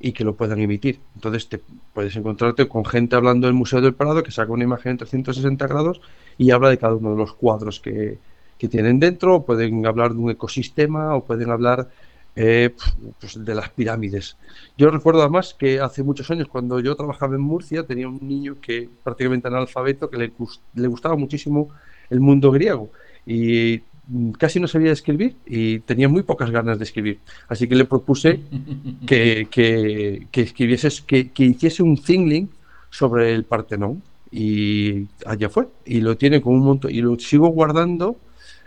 [0.00, 0.98] y que lo puedan emitir.
[1.14, 1.60] Entonces te
[1.94, 5.66] puedes encontrarte con gente hablando del Museo del Prado que saca una imagen en 360
[5.66, 6.00] grados
[6.36, 8.18] y habla de cada uno de los cuadros que,
[8.58, 11.90] que tienen dentro, pueden hablar de un ecosistema o pueden hablar
[12.36, 12.74] eh,
[13.20, 14.36] pues de las pirámides.
[14.76, 18.56] Yo recuerdo además que hace muchos años, cuando yo trabajaba en Murcia, tenía un niño
[18.60, 20.32] que prácticamente analfabeto, que le,
[20.74, 21.68] le gustaba muchísimo
[22.10, 22.90] el mundo griego
[23.26, 27.20] y mm, casi no sabía escribir y tenía muy pocas ganas de escribir.
[27.48, 28.40] Así que le propuse
[29.06, 32.50] que, que, que escribiese, que, que, hiciese un thingling
[32.90, 35.68] sobre el Partenón y allá fue.
[35.84, 38.16] Y lo tiene con un montón y lo sigo guardando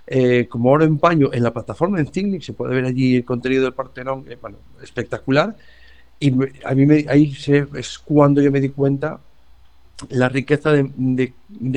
[0.10, 3.26] eh, como oro en paño en la plataforma en Cynic, se puede ver allí el
[3.26, 5.56] contenido del Partenón, eh, bueno, espectacular.
[6.18, 7.36] Y a mí me, ahí
[7.76, 9.20] es cuando yo me di cuenta
[10.10, 11.34] la riqueza de,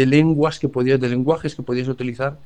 [0.06, 2.38] lenguas que podías, de lenguajes que podías utilizar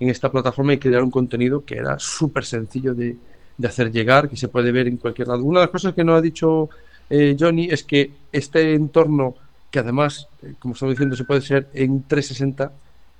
[0.00, 3.16] en esta plataforma y crear un contenido que era súper sencillo de,
[3.64, 5.44] hacer llegar, que se puede ver en cualquier lado.
[5.44, 6.68] Una de las cosas que no ha dicho
[7.10, 9.34] eh, Johnny es que este entorno,
[9.70, 12.72] que además, como estamos diciendo, se puede ser en 360,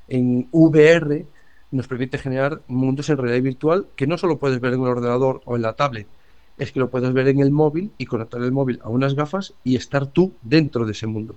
[0.08, 1.24] en VR,
[1.70, 5.42] nos permite generar mundos en realidad virtual que no solo puedes ver en un ordenador
[5.44, 6.06] o en la tablet,
[6.58, 9.54] es que lo puedes ver en el móvil y conectar el móvil a unas gafas
[9.64, 11.36] y estar tú dentro de ese mundo.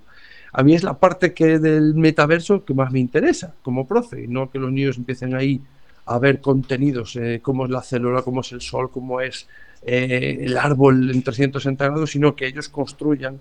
[0.52, 4.50] A mí es la parte que del metaverso que más me interesa como profe, no
[4.50, 5.60] que los niños empiecen ahí
[6.04, 9.48] a ver contenidos, eh, cómo es la célula, cómo es el sol, cómo es
[9.82, 13.40] eh, el árbol en 360 grados, sino que ellos construyan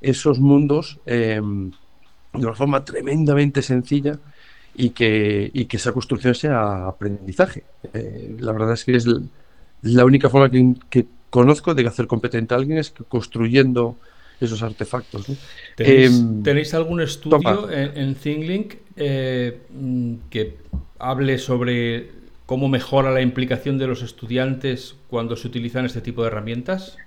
[0.00, 1.40] esos mundos eh,
[2.32, 4.18] de una forma tremendamente sencilla
[4.74, 7.64] y que, y que esa construcción sea aprendizaje.
[7.92, 9.06] Eh, la verdad es que es
[9.82, 13.96] la única forma que, que, conozco de hacer competente a alguien es construyendo
[14.38, 15.26] esos artefactos.
[15.76, 19.58] ¿Tenéis, em, algún estudio en, en, ThinkLink eh,
[20.28, 20.58] que
[20.98, 22.10] hable sobre
[22.44, 26.98] cómo mejora la implicación de los estudiantes cuando se utilizan este tipo de herramientas?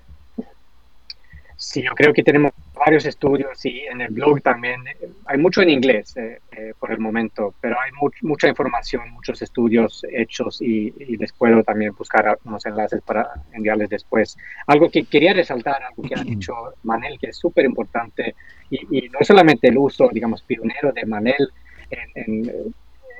[1.57, 2.51] Sí, yo creo que tenemos
[2.85, 4.83] varios estudios y en el blog también.
[5.25, 10.05] Hay mucho en inglés eh, eh, por el momento, pero hay mucha información, muchos estudios
[10.11, 14.37] hechos y, les puedo también buscar unos enlaces para enviarles después.
[14.67, 18.35] Algo que quería resaltar, algo que ha dicho Manel, que es súper importante,
[18.69, 21.49] y, no es solamente el uso, digamos, pionero de Manel
[21.89, 22.75] en, en,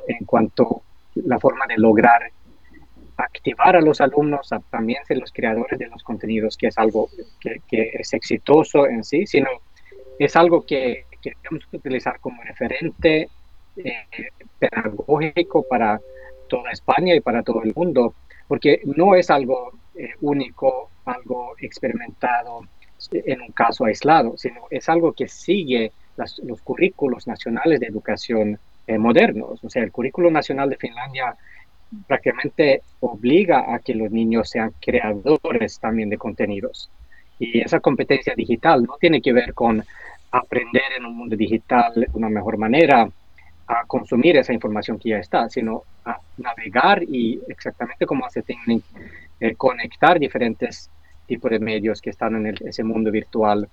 [0.08, 0.84] en cuanto
[1.16, 2.22] a la forma de lograr
[3.18, 7.10] activar a los alumnos a también ser los creadores de los contenidos, que es algo
[7.40, 7.62] que,
[7.94, 9.50] es exitoso en sí, sino
[10.20, 11.34] es algo que, que
[11.72, 13.30] utilizar como referente
[13.78, 16.00] eh, pedagógico para
[16.48, 18.14] toda España y para todo el mundo,
[18.48, 19.72] porque no es algo
[20.22, 22.62] único, algo experimentado
[23.12, 25.92] en un caso aislado, sino es algo que sigue
[26.44, 29.64] los currículos nacionales de educación modernos.
[29.64, 31.36] O sea, el currículo nacional de Finlandia
[32.08, 36.90] prácticamente obliga a que los niños sean creadores también de contenidos.
[37.40, 39.84] Y esa competencia digital no tiene que ver con
[40.32, 43.10] aprender en un mundo digital de una mejor manera
[43.68, 48.84] a consumir esa información que ya está, sino a navegar y exactamente como hace Thinklink,
[49.40, 50.90] eh, conectar diferentes
[51.26, 53.68] tipos de medios que están en ese mundo virtual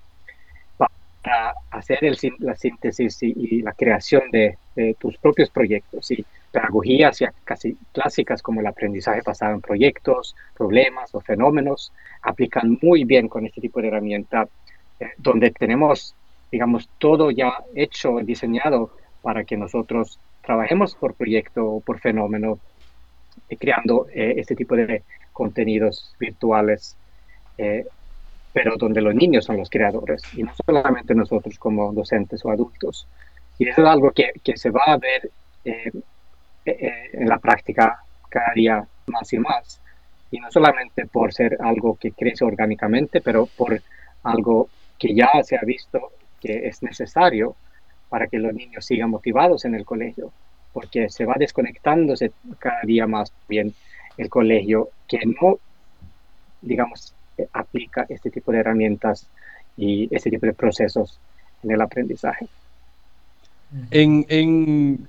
[1.23, 1.99] para hacer
[2.39, 6.11] la síntesis y, la creación de, de, tus propios proyectos.
[6.11, 12.77] Y pedagogías ya casi clásicas como el aprendizaje basado en proyectos, problemas o fenómenos aplican
[12.81, 14.47] muy bien con este tipo de herramienta
[14.99, 16.15] eh, donde tenemos,
[16.51, 22.59] digamos, todo ya hecho, diseñado para que nosotros trabajemos por proyecto o por fenómeno,
[23.49, 26.97] eh, creando eh, este tipo de contenidos virtuales,
[28.53, 33.07] pero donde los niños son los creadores y no solamente nosotros como docentes o adultos.
[33.57, 35.29] Y eso es algo que, que se va a ver
[35.65, 39.81] en la práctica cada día más y más
[40.33, 43.79] y no solamente por ser algo que crece orgánicamente, pero por
[44.23, 46.11] algo que ya se ha visto
[46.41, 47.55] que es necesario
[48.09, 50.31] para que los niños sigan motivados en el colegio,
[50.73, 53.75] porque se va desconectándose cada día más bien
[54.17, 55.59] el colegio que no,
[56.63, 57.12] digamos,
[57.51, 59.27] aplica este tipo de herramientas
[59.77, 61.19] y este tipo de procesos
[61.63, 62.47] en el aprendizaje.
[63.89, 65.07] En, en,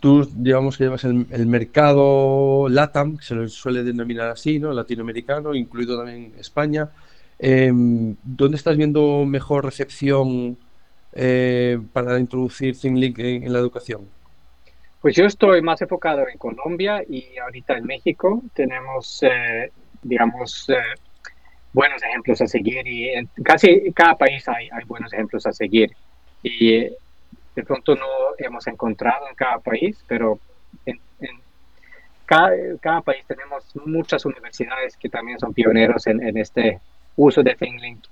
[0.00, 4.72] tú, digamos que llevas el, mercado LATAM, que se lo suele denominar así, ¿no?
[4.72, 6.90] Latinoamericano, incluido también España.
[7.38, 10.58] Em, ¿Dónde estás viendo mejor recepción
[11.12, 14.08] eh, para introducir ThinkLink en, la educación?
[15.00, 19.70] Pues yo estoy más enfocado en Colombia y ahorita en México tenemos, eh,
[20.02, 20.74] digamos, eh,
[21.72, 25.94] buenos ejemplos a seguir y en casi cada país hay, buenos ejemplos a seguir.
[26.42, 28.06] Y de pronto no
[28.38, 30.38] hemos encontrado en cada país, pero
[30.86, 30.98] en,
[32.26, 36.80] cada, país tenemos muchas universidades que también son pioneros en, este
[37.16, 38.04] uso de ThinkLink,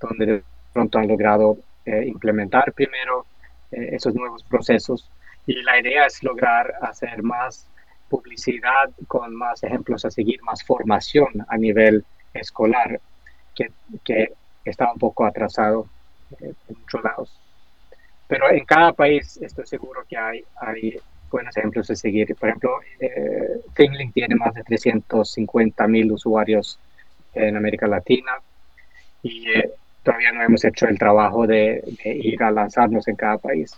[0.00, 3.26] donde de pronto han logrado eh, implementar primero
[3.70, 5.10] eh, esos nuevos procesos.
[5.46, 7.68] Y la idea es lograr hacer más
[8.08, 13.00] publicidad con más ejemplos a seguir, más formación a nivel escolar,
[13.54, 13.70] que,
[14.04, 14.32] que
[14.64, 15.88] está un poco atrasado
[16.40, 17.40] eh, en muchos lados.
[18.28, 20.98] Pero en cada país estoy seguro que hay, hay
[21.30, 22.34] buenos ejemplos de seguir.
[22.34, 26.78] Por ejemplo, eh, ThinkLink tiene más de 350 mil usuarios
[27.34, 28.32] en América Latina
[29.22, 29.70] y eh,
[30.02, 33.76] todavía no hemos hecho el trabajo de, ir a lanzarnos en cada país.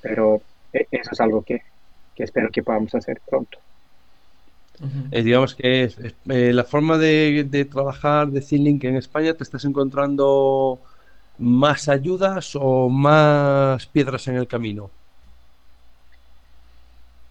[0.00, 0.40] Pero
[0.72, 1.62] eh, eso es algo que,
[2.14, 3.58] que, espero que podamos hacer pronto.
[5.10, 5.90] Eh, digamos que
[6.26, 10.78] la forma de, de trabajar de ThinkLink en España, ¿te estás encontrando
[11.38, 14.90] más ayudas o más piedras en el camino?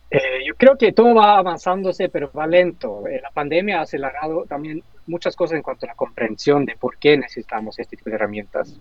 [0.10, 3.06] Eh, yo creo que todo va avanzándose, pero va lento.
[3.08, 6.98] Eh, la pandemia ha acelerado también muchas cosas en cuanto a la comprensión de por
[6.98, 8.74] qué necesitamos este tipo de herramientas.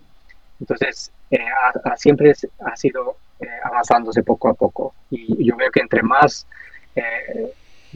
[0.61, 1.38] Entonces, eh,
[1.96, 3.16] siempre ha sido
[3.64, 4.94] avanzándose poco a poco.
[5.11, 6.46] Y yo veo que entre más,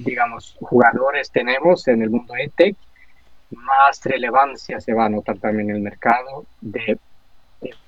[0.04, 2.76] digamos, jugadores tenemos en el mundo EdTech,
[3.50, 6.98] más relevancia se va a notar también en el mercado de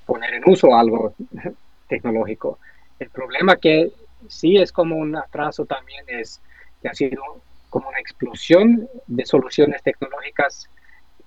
[0.04, 1.14] poner en uso algo
[1.88, 2.58] tecnológico.
[2.98, 3.92] El problema que
[4.28, 6.40] sí es como un atraso también es
[6.80, 7.22] que ha sido
[7.70, 10.68] como una explosión de soluciones tecnológicas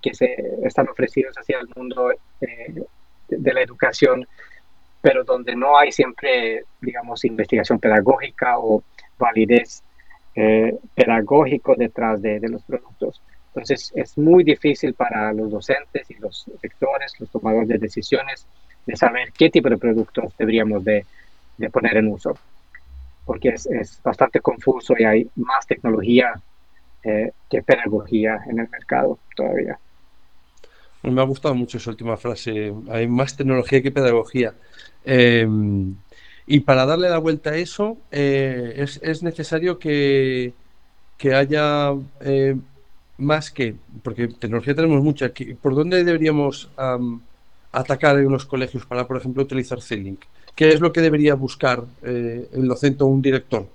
[0.02, 2.84] que se están ofrecidas hacia el mundo eh,
[3.28, 4.28] de la educación,
[5.02, 8.84] pero donde no hay siempre, digamos, investigación pedagógica o
[9.18, 9.84] validez
[10.36, 13.22] eh, pedagógico detrás de, de los productos.
[13.48, 18.46] Entonces es muy difícil para los docentes y los sectores, los tomadores de decisiones,
[18.86, 21.06] de saber qué tipo de productos deberíamos de,
[21.58, 22.38] de poner en uso,
[23.26, 26.34] porque es, es, bastante confuso y hay más tecnología
[27.04, 29.80] eh, que pedagogía en el mercado todavía.
[31.04, 34.54] Me ha gustado mucho esa última frase, hay más tecnología que pedagogía.
[35.04, 35.48] Eh,
[36.48, 40.54] y para darle la vuelta a eso, eh, es, es, necesario que,
[41.18, 41.94] que haya
[43.18, 46.70] más que, porque tecnología tenemos mucha, ¿por dónde deberíamos
[47.72, 50.22] atacar en los colegios para, por ejemplo, utilizar C-Link?
[50.56, 53.68] ¿Qué es lo que debería buscar eh, el docente o un director?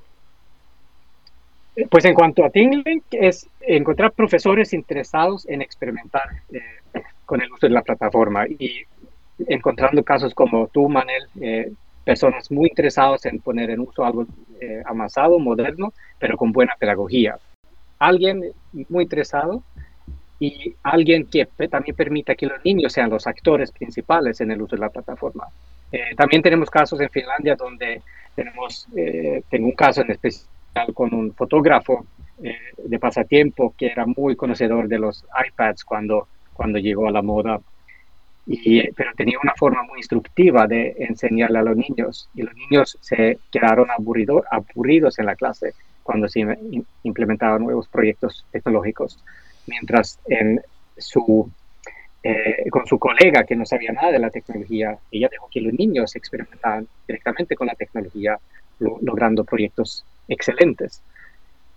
[1.91, 6.61] Pues en cuanto a ThinkLink, es encontrar profesores interesados en experimentar eh,
[7.27, 8.83] con el uso de la plataforma y
[9.47, 11.73] encontrando casos como tú, Manel, eh,
[12.05, 14.27] personas muy interesadas en poner en uso algo
[14.85, 17.37] avanzado, moderno, pero con buena pedagogía
[18.01, 18.53] alguien
[18.89, 19.63] muy interesado
[20.41, 24.75] y alguien que también permita que los niños sean los actores principales en el uso
[24.75, 25.47] de la plataforma.
[25.93, 28.03] Eh, también tenemos casos en Finlandia donde
[28.35, 32.07] tenemos, eh, tengo un caso en especial con un fotógrafo
[32.43, 37.21] eh, de pasatiempo que era muy conocedor de los iPads cuando, cuando llegó a la
[37.21, 37.61] moda,
[38.53, 42.99] y, pero tenía una forma muy instructiva de enseñarle a los niños y los niños
[43.01, 45.73] se quedaron aburrido, aburridos en la clase
[46.03, 46.45] cuando se
[47.05, 49.23] implementaban nuevos proyectos tecnológicos
[49.67, 50.61] mientras en
[50.99, 51.49] su,
[52.23, 55.73] eh, con su colega que no sabía nada de la tecnología, ella dejó que los
[55.73, 58.39] niños experimentaran directamente con la tecnología,
[58.79, 61.03] logrando proyectos excelentes.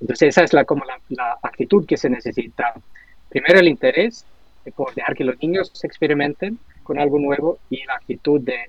[0.01, 2.74] Entonces esa es la, como la, actitud que se necesita.
[3.30, 4.26] Primero el interés
[4.72, 8.59] por dejar que los niños experimenten con algo nuevo y la actitud de,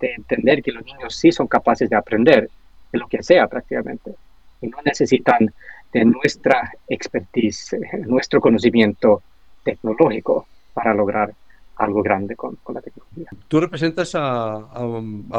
[0.00, 2.48] de entender que los niños sí son capaces de aprender
[2.92, 4.14] de lo que sea prácticamente
[4.60, 5.52] y no necesitan
[5.92, 7.76] de nuestra expertise,
[8.06, 9.22] nuestro conocimiento
[9.64, 11.34] tecnológico para lograr
[11.76, 13.28] algo grande con, la tecnología.
[13.46, 14.66] Tú representas a,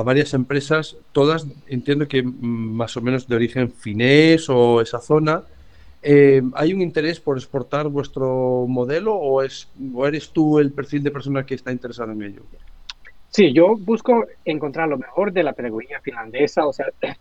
[0.03, 5.43] varias empresas, todas entiendo que más o menos de origen finés o esa zona.
[6.01, 11.03] Eh, ¿Hay un interés por exportar vuestro modelo o, es, o eres tú el perfil
[11.03, 12.43] de persona que está interesado en ello?
[13.29, 16.87] Sí, yo busco encontrar lo mejor de la pedagogía finlandesa, o sea,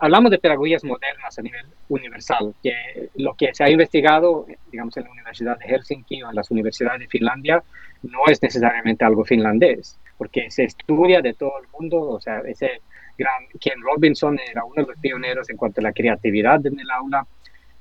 [0.00, 5.04] hablamos de pedagogías modernas a nivel universal, que lo que se ha investigado, digamos, en
[5.04, 7.62] la Universidad de Helsinki o en las universidades de Finlandia,
[8.02, 12.80] no es necesariamente algo finlandés, porque se estudia de todo el mundo, o sea, ese
[13.16, 16.90] gran Ken Robinson era uno de los pioneros en cuanto a la creatividad en el
[16.90, 17.26] aula,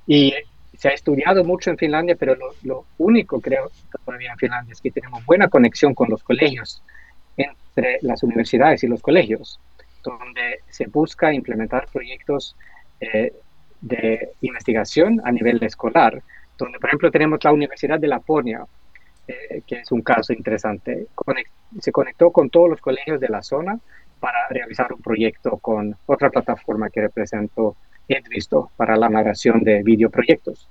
[0.07, 0.33] y
[0.77, 3.71] se ha estudiado mucho en Finlandia, pero lo, lo único, creo,
[4.05, 6.81] todavía en Finlandia es que tenemos buena conexión con los colegios,
[7.37, 9.59] entre las universidades y los colegios
[10.03, 12.55] donde se busca implementar proyectos
[12.99, 13.33] eh,
[13.81, 16.21] de investigación a nivel escolar,
[16.57, 18.65] donde por ejemplo tenemos la Universidad de Laponia,
[19.27, 21.07] eh, que es un caso interesante.
[21.79, 23.79] se conectó con todos los colegios de la zona
[24.19, 27.75] para realizar un proyecto con otra plataforma que representó
[28.07, 30.69] Edvisto para la narración de videoproyectos.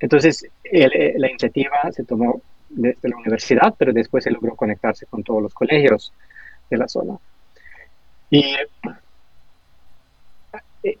[0.00, 5.22] Entonces, eh, la iniciativa se tomó desde la universidad, pero después se logró conectarse con
[5.22, 6.12] todos los colegios
[6.70, 7.18] de la zona.
[8.30, 8.56] Y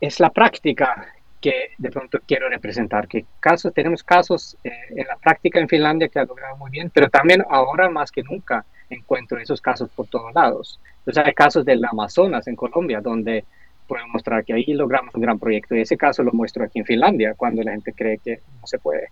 [0.00, 1.08] es la práctica
[1.40, 6.08] que de pronto quiero representar, que casos, tenemos casos eh, en la práctica en Finlandia
[6.08, 10.06] que ha logrado muy bien, pero también ahora más que nunca encuentro esos casos por
[10.06, 10.80] todos lados.
[11.00, 13.44] Entonces hay casos del Amazonas en Colombia donde
[13.86, 16.86] puedo mostrar que ahí logramos un gran proyecto y ese caso lo muestro aquí en
[16.86, 19.08] Finlandia cuando la gente cree que no se puede.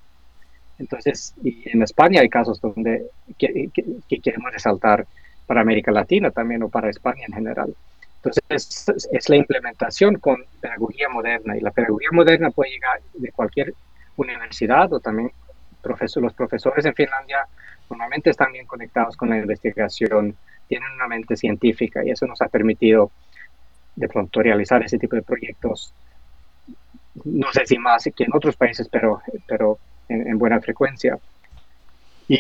[0.78, 3.06] Entonces, y en España hay casos donde
[3.38, 5.06] que queremos resaltar
[5.46, 7.74] para América Latina también o para España en general.
[8.24, 13.74] Entonces, es, la implementación con pedagogía moderna y la pedagogía moderna puede llegar de cualquier
[14.16, 15.32] universidad o también
[15.82, 17.46] profesor, los profesores en Finlandia
[17.90, 20.36] normalmente están bien conectados con la investigación,
[20.68, 23.10] tienen una mente científica y eso nos ha permitido
[23.97, 25.93] de pronto realizar ese tipo de proyectos,
[27.24, 29.78] no sé si más que en otros países, pero, pero
[30.09, 31.18] en, en buena frecuencia.
[32.28, 32.38] Y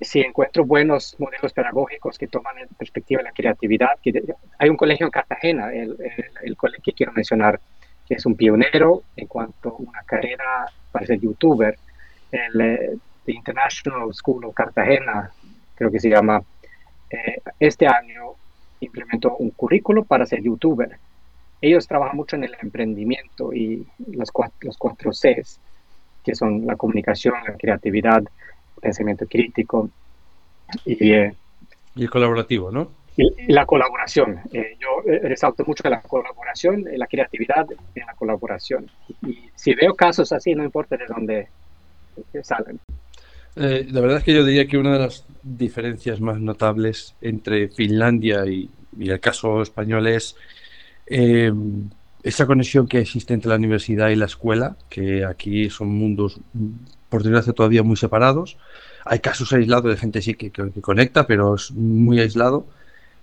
[0.00, 4.22] si encuentro buenos modelos pedagógicos que toman en perspectiva la creatividad, que
[4.58, 5.96] hay un colegio en Cartagena, el,
[6.42, 7.60] el, colegio que quiero mencionar,
[8.08, 11.78] que es un pionero en cuanto a una carrera para ser youtuber,
[12.32, 12.96] el eh,
[13.26, 15.30] International School of Cartagena,
[15.74, 16.42] creo que se llama,
[17.10, 18.34] eh, este año
[18.80, 20.98] implementó un currículo para ser youtuber.
[21.60, 25.60] Ellos trabajan mucho en el emprendimiento y los cuatro, los cuatro Cs,
[26.24, 28.22] que son la comunicación, la creatividad,
[28.80, 29.90] pensamiento crítico
[30.84, 31.34] y, eh,
[31.94, 32.90] y el colaborativo, ¿no?
[33.16, 34.40] Y, la colaboración.
[34.52, 38.90] Eh, yo eh, resalto mucho la colaboración, la creatividad en la colaboración.
[39.26, 41.48] Y, si veo casos así, no importa de dónde
[42.42, 42.80] salen.
[43.54, 48.46] La verdad es que yo diría que una de las diferencias más notables entre Finlandia
[48.46, 50.36] y, y el caso español es
[52.22, 56.40] esa conexión que existe entre la universidad y la escuela, que aquí son mundos
[57.08, 58.56] por desgracia, todavía muy separados.
[59.04, 62.66] Hay casos aislados de gente sí que, conecta, pero es muy aislado.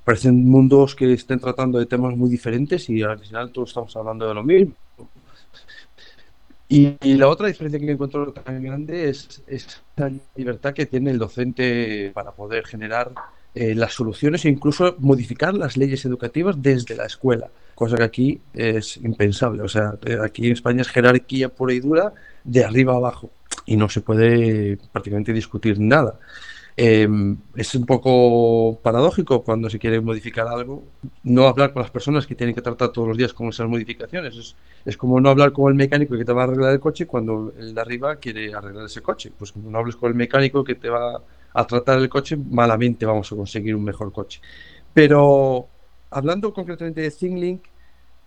[0.04, 4.28] Parecen mundos que estén tratando de temas muy diferentes y al final todos estamos hablando
[4.28, 4.74] de lo mismo.
[6.70, 12.11] Y, la otra diferencia que encuentro tan grande es, esa libertad que tiene el docente
[12.13, 13.11] para poder generar
[13.55, 18.41] eh, las soluciones e incluso modificar las leyes educativas desde la escuela, cosa que aquí
[18.53, 19.63] es impensable.
[19.63, 22.13] O sea, eh, aquí en España es jerarquía pura y dura
[22.43, 23.32] de arriba abajo
[23.65, 26.20] y no se puede prácticamente discutir nada.
[26.80, 30.84] Em, es un poco paradójico cuando se quiere modificar algo,
[31.24, 34.36] no hablar con las personas que tienen que tratar todos los días con esas modificaciones.
[34.36, 34.56] Es,
[34.86, 37.52] es como no hablar con el mecánico que te va a arreglar el coche cuando
[37.58, 39.32] el de arriba quiere arreglar ese coche.
[39.36, 41.20] Pues no hables con el mecánico que te va
[41.52, 44.40] a tratar el coche, malamente vamos a conseguir un mejor coche.
[44.94, 45.68] Pero
[46.12, 47.64] hablando concretamente de ThinkLink,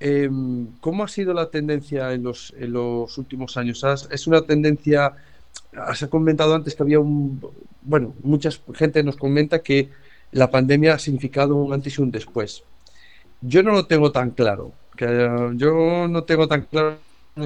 [0.00, 3.84] em, ¿cómo ha sido la tendencia en los, en los últimos años?
[4.10, 5.14] ¿Es una tendencia
[5.76, 7.40] has comentado antes que había un,
[7.82, 9.88] bueno, mucha gente nos comenta que
[10.32, 12.62] la pandemia ha significado un antes y un después.
[13.40, 15.06] Yo no lo tengo tan claro, que
[15.54, 16.98] yo no tengo tan claro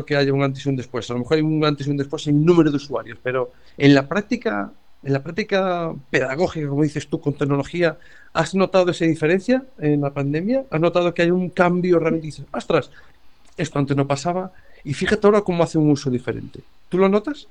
[0.07, 1.09] que haya un antes y un después.
[1.11, 3.95] A lo mejor hay un antes y un después en número de usuarios, pero en
[3.95, 4.73] la práctica,
[5.03, 7.99] en la práctica pedagógica, como dices tú, con tecnología,
[8.33, 10.65] ¿has notado esa diferencia en la pandemia?
[10.71, 12.27] ¿Has notado que hay un cambio realmente?
[12.27, 12.91] Dices, ostras,
[13.57, 14.53] esto antes no pasaba
[14.83, 16.61] y fíjate ahora cómo hace un uso diferente.
[16.89, 17.47] ¿Tú lo notas?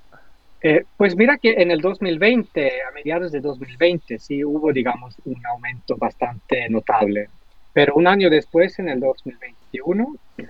[0.65, 5.45] Eh, pues mira que en el 2020, a mediados de 2020, sí hubo, digamos, un
[5.45, 7.27] aumento bastante notable.
[7.73, 10.45] Pero un año después, en el 2021, eh,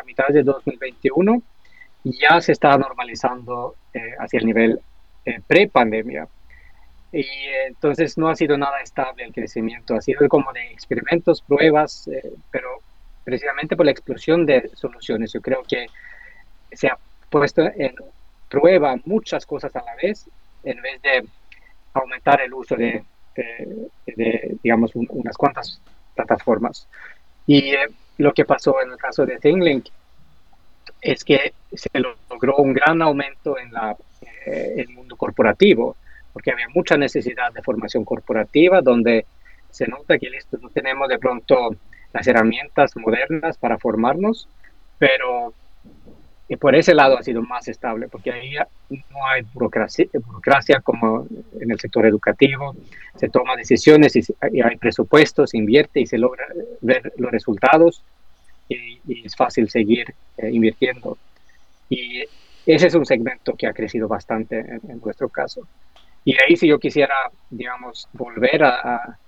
[0.00, 1.42] a mitad de 2021,
[2.04, 4.80] ya se está normalizando eh, hacia el nivel
[5.48, 6.28] pre-pandemia.
[7.12, 7.26] Y
[7.66, 12.08] entonces no ha sido nada estable el crecimiento, ha sido como de experimentos, pruebas,
[12.52, 12.68] pero
[13.24, 15.32] precisamente por la explosión de soluciones.
[15.32, 15.86] Yo creo que
[16.70, 16.98] se ha
[17.30, 17.94] puesto en
[18.48, 20.28] prueba muchas cosas a la vez
[20.64, 21.26] en vez de
[21.94, 23.02] aumentar el uso de,
[24.62, 25.80] digamos, unas cuantas
[26.14, 26.88] plataformas.
[27.46, 27.88] Y eh,
[28.18, 29.86] lo que pasó en el caso de ThingLink
[31.00, 33.96] es que se logró un gran aumento en la,
[34.46, 35.96] eh, el mundo corporativo,
[36.32, 39.26] porque había mucha necesidad de formación corporativa, donde
[39.70, 41.76] se nota que listo, no tenemos de pronto
[42.12, 44.48] las herramientas modernas para formarnos,
[44.98, 45.52] pero
[46.48, 48.54] y por ese lado ha sido más estable, porque ahí
[49.10, 51.26] no hay burocracia, burocracia como
[51.60, 52.74] en el sector educativo,
[53.16, 54.22] se toman decisiones y,
[54.62, 56.46] hay presupuestos, se invierte y se logra
[56.80, 58.02] ver los resultados
[58.68, 61.18] y, es fácil seguir eh, invirtiendo.
[61.88, 62.22] Y
[62.64, 65.66] ese es un segmento que ha crecido bastante en, nuestro caso.
[66.24, 67.14] Y ahí si yo quisiera,
[67.50, 69.18] digamos, volver a,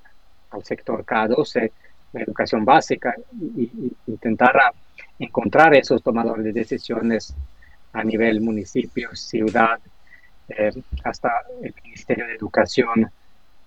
[0.51, 1.71] al sector K12,
[2.13, 3.15] la educación básica,
[3.57, 3.71] y,
[4.07, 4.73] intentar
[5.19, 7.35] encontrar esos tomadores de decisiones
[7.93, 9.79] a nivel municipio, ciudad,
[10.49, 10.73] eh,
[11.05, 11.31] hasta
[11.63, 13.11] el Ministerio de Educación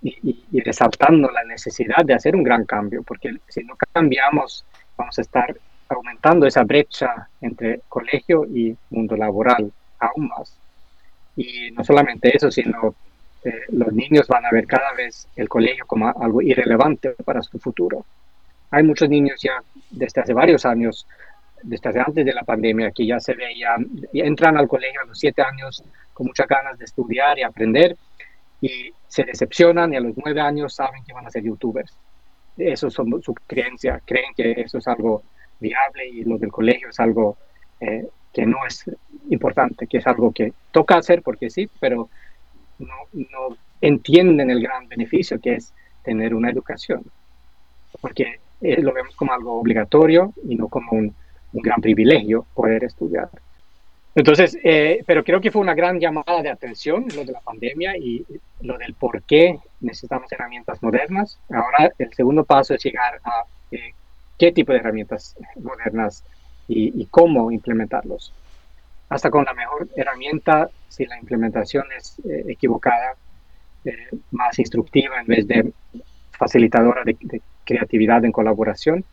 [0.02, 4.66] y, resaltando la necesidad de hacer un gran cambio, porque si no cambiamos
[4.98, 5.56] vamos a estar
[5.90, 10.58] aumentando esa brecha entre colegio y mundo laboral aún más.
[11.36, 12.96] Y no solamente eso, sino
[13.44, 17.60] eh, los niños van a ver cada vez el colegio como algo irrelevante para su
[17.60, 18.06] futuro.
[18.72, 21.06] Hay muchos niños ya desde hace varios años
[21.64, 23.76] desde antes de la pandemia, que ya se veía,
[24.14, 25.84] entran al colegio a los siete años
[26.14, 27.96] con muchas ganas de estudiar y aprender
[28.62, 31.98] y se decepcionan y a los nueve años saben que van a ser youtubers.
[32.58, 35.24] Eso es su creencia, creen que eso es algo
[35.60, 37.38] viable y lo del colegio es algo
[37.80, 38.90] eh, que no es
[39.30, 42.10] importante, que es algo que toca hacer porque sí, pero
[42.80, 47.04] no, no entienden el gran beneficio que es tener una educación,
[48.00, 51.16] porque eh, lo vemos como algo obligatorio y no como un
[51.54, 53.30] un gran privilegio poder estudiar.
[54.14, 57.96] Entonces, eh, pero creo que fue una gran llamada de atención lo de la pandemia
[57.98, 58.26] y
[58.62, 61.40] lo del por qué necesitamos herramientas modernas.
[61.50, 63.94] Ahora el segundo paso es llegar a eh,
[64.38, 66.26] qué tipo de herramientas modernas
[66.68, 68.34] y, cómo implementarlos.
[69.10, 73.16] Hasta con la mejor herramienta, si la implementación es eh, equivocada,
[74.30, 75.74] más instructiva en vez de
[76.30, 79.04] facilitadora de, de creatividad en colaboración,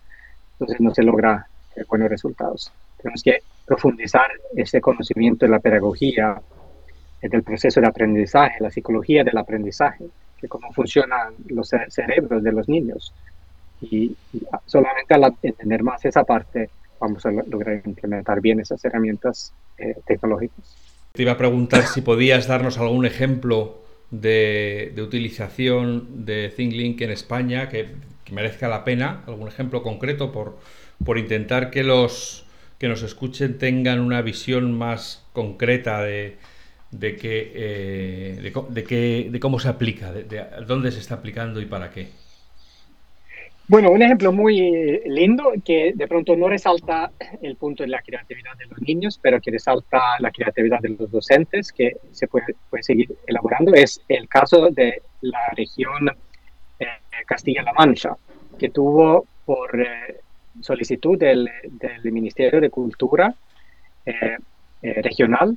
[0.53, 1.49] entonces no se logra
[1.87, 2.73] buenos resultados.
[3.01, 6.41] Tenemos que profundizar ese conocimiento de la pedagogía,
[7.21, 10.07] del proceso de aprendizaje, la psicología del aprendizaje,
[10.41, 13.13] de cómo funcionan los cerebros de los niños.
[13.81, 14.17] Y,
[14.67, 16.71] solamente al entender más esa parte
[17.01, 20.77] vamos a lograr implementar bien esas herramientas eh, tecnológicas.
[21.13, 23.79] Te iba a preguntar si podías darnos algún ejemplo
[24.11, 27.89] de, utilización de ThinkLink en España que,
[28.25, 30.59] que merezca la pena, algún ejemplo concreto por,
[31.05, 32.45] por intentar que los
[32.79, 36.37] que nos escuchen tengan una visión más concreta de,
[36.91, 41.91] de, que, eh, de, de, cómo se aplica, de, dónde se está aplicando y para
[41.91, 42.09] qué.
[43.67, 47.11] Bueno, un ejemplo muy lindo que de pronto no resalta
[47.43, 51.11] el punto de la creatividad de los niños, pero que resalta la creatividad de los
[51.11, 56.09] docentes, que se puede, puede seguir elaborando, es el caso de la región
[56.79, 56.87] eh,
[57.27, 58.17] Castilla-La Mancha,
[58.59, 60.21] que tuvo por eh,
[60.63, 63.35] solicitud del, del, Ministerio de Cultura
[64.07, 64.37] eh,
[64.83, 65.57] eh, regional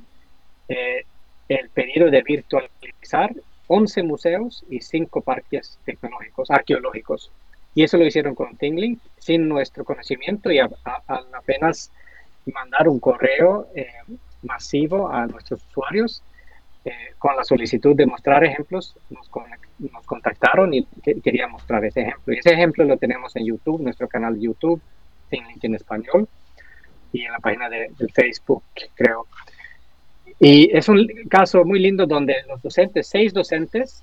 [0.68, 1.04] eh,
[1.48, 3.32] el pedido de virtualizar
[3.66, 7.30] 11 museos y 5 parques tecnológicos, arqueológicos.
[7.74, 11.90] Y eso lo hicieron con ThingLink sin nuestro conocimiento y apenas
[12.46, 13.86] mandar un correo eh,
[14.42, 16.22] masivo a nuestros usuarios
[16.84, 19.30] eh, con la solicitud de mostrar ejemplos, nos,
[19.78, 20.84] nos contactaron y
[21.22, 22.34] quería mostrar ese ejemplo.
[22.34, 24.80] Y ese ejemplo lo tenemos en YouTube, nuestro canal de YouTube,
[25.30, 26.28] ThingLink en español,
[27.12, 28.64] y en la página de, Facebook,
[28.94, 29.26] creo.
[30.40, 34.02] Y es un caso muy lindo donde los docentes, seis docentes,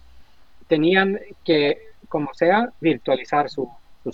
[0.68, 3.68] tenían que, como sea, virtualizar sus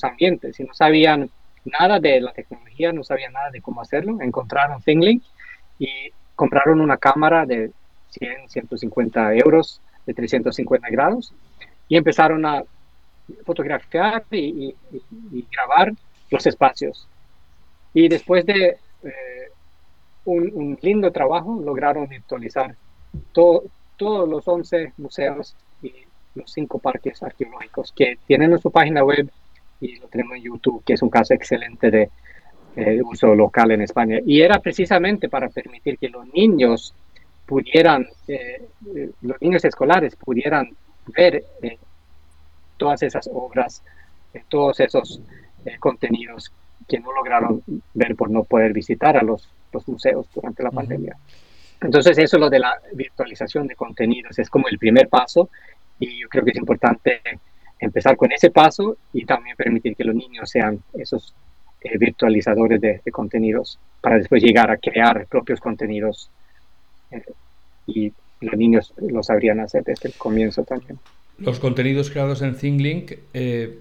[0.04, 1.30] ambientes y no sabían
[1.66, 4.20] nada de la tecnología, no sabían nada de cómo hacerlo.
[4.22, 5.24] Encontraron ThingLink
[5.78, 5.90] y
[6.36, 7.72] compraron una cámara de
[8.20, 11.34] 100, 150 euros de 350 grados
[11.88, 12.64] y empezaron a
[13.44, 14.76] fotografiar y,
[15.52, 15.94] grabar
[16.30, 17.08] los espacios.
[17.94, 19.52] Y después de eh,
[20.26, 22.76] un, lindo trabajo, lograron virtualizar
[23.32, 25.94] todos los 11 museos y
[26.36, 29.30] los 5 parques arqueológicos que tienen en su página web
[29.80, 32.10] y lo tenemos en YouTube, que es un caso excelente de
[32.76, 34.20] eh, uso local en España.
[34.26, 36.94] Y era precisamente para permitir que los niños
[37.46, 40.70] pudieran, eh, eh, los niños escolares pudieran
[41.08, 41.78] ver eh,
[42.78, 43.84] todas esas obras,
[44.50, 45.22] todos esos
[45.80, 46.52] contenidos
[46.88, 51.16] que no lograron ver por no poder visitar a los, los museos durante la pandemia.
[51.82, 55.50] Entonces eso lo de la virtualización de contenidos es como el primer paso
[56.00, 57.22] y yo creo que es importante
[57.80, 61.34] empezar con ese paso y también permitir que los niños sean esos
[61.98, 66.30] virtualizadores de, de, contenidos para después llegar a crear propios contenidos
[67.88, 68.12] y
[68.42, 71.00] los niños lo sabrían hacer desde el comienzo también.
[71.38, 73.80] ¿Los contenidos creados en ThingLink eh,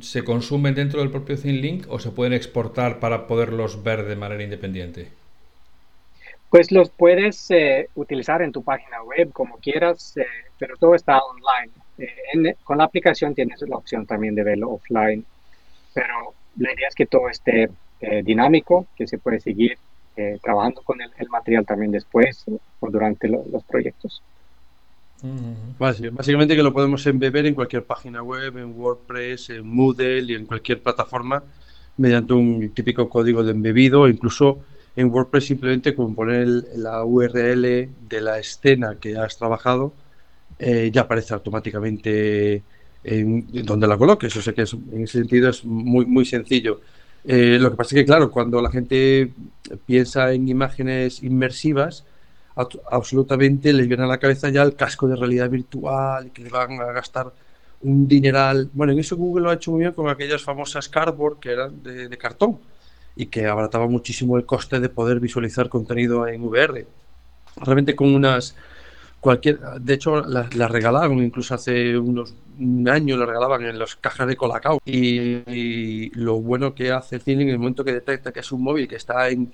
[0.00, 4.42] se consumen dentro del propio ThingLink o se pueden exportar para poderlos ver de manera
[4.42, 5.08] independiente?
[6.48, 10.26] Pues los puedes eh, utilizar en tu página web como quieras, eh,
[10.58, 12.56] pero todo está online.
[12.62, 15.24] con la aplicación tienes la opción también de verlo offline,
[15.94, 17.70] pero la idea es que todo esté
[18.24, 19.78] dinámico, que se puede seguir
[20.16, 22.44] eh, trabajando con el, material también después
[22.80, 24.22] o durante los proyectos.
[25.78, 30.46] Básicamente que lo podemos embeber en cualquier página web, en WordPress, en Moodle y en
[30.46, 31.42] cualquier plataforma
[31.96, 34.60] mediante un típico código de embebido, incluso
[34.96, 36.46] en WordPress simplemente con poner
[36.76, 39.92] la URL de la escena que has trabajado,
[40.58, 42.62] eh, ya aparece automáticamente
[43.04, 44.34] en, donde la coloques.
[44.36, 46.80] O sea que en ese sentido es muy, muy sencillo.
[47.24, 49.32] Eh, lo que pasa es que, claro, cuando la gente
[49.86, 52.04] piensa en imágenes inmersivas,
[52.90, 56.80] absolutamente les viene a la cabeza ya el casco de realidad virtual que le van
[56.80, 57.32] a gastar
[57.82, 58.70] un dineral.
[58.72, 61.82] Bueno, en eso Google lo ha hecho muy bien con aquellas famosas cardboard que eran
[61.82, 62.58] de, cartón
[63.16, 66.86] y que abarataba muchísimo el coste de poder visualizar contenido en VR.
[67.56, 68.56] Realmente con unas
[69.22, 74.26] cualquier, de hecho la regalaron incluso hace unos un año, las regalaban en las cajas
[74.26, 78.40] de Colacao y, lo bueno que hace el cine en el momento que detecta que
[78.40, 79.52] es un móvil que está en,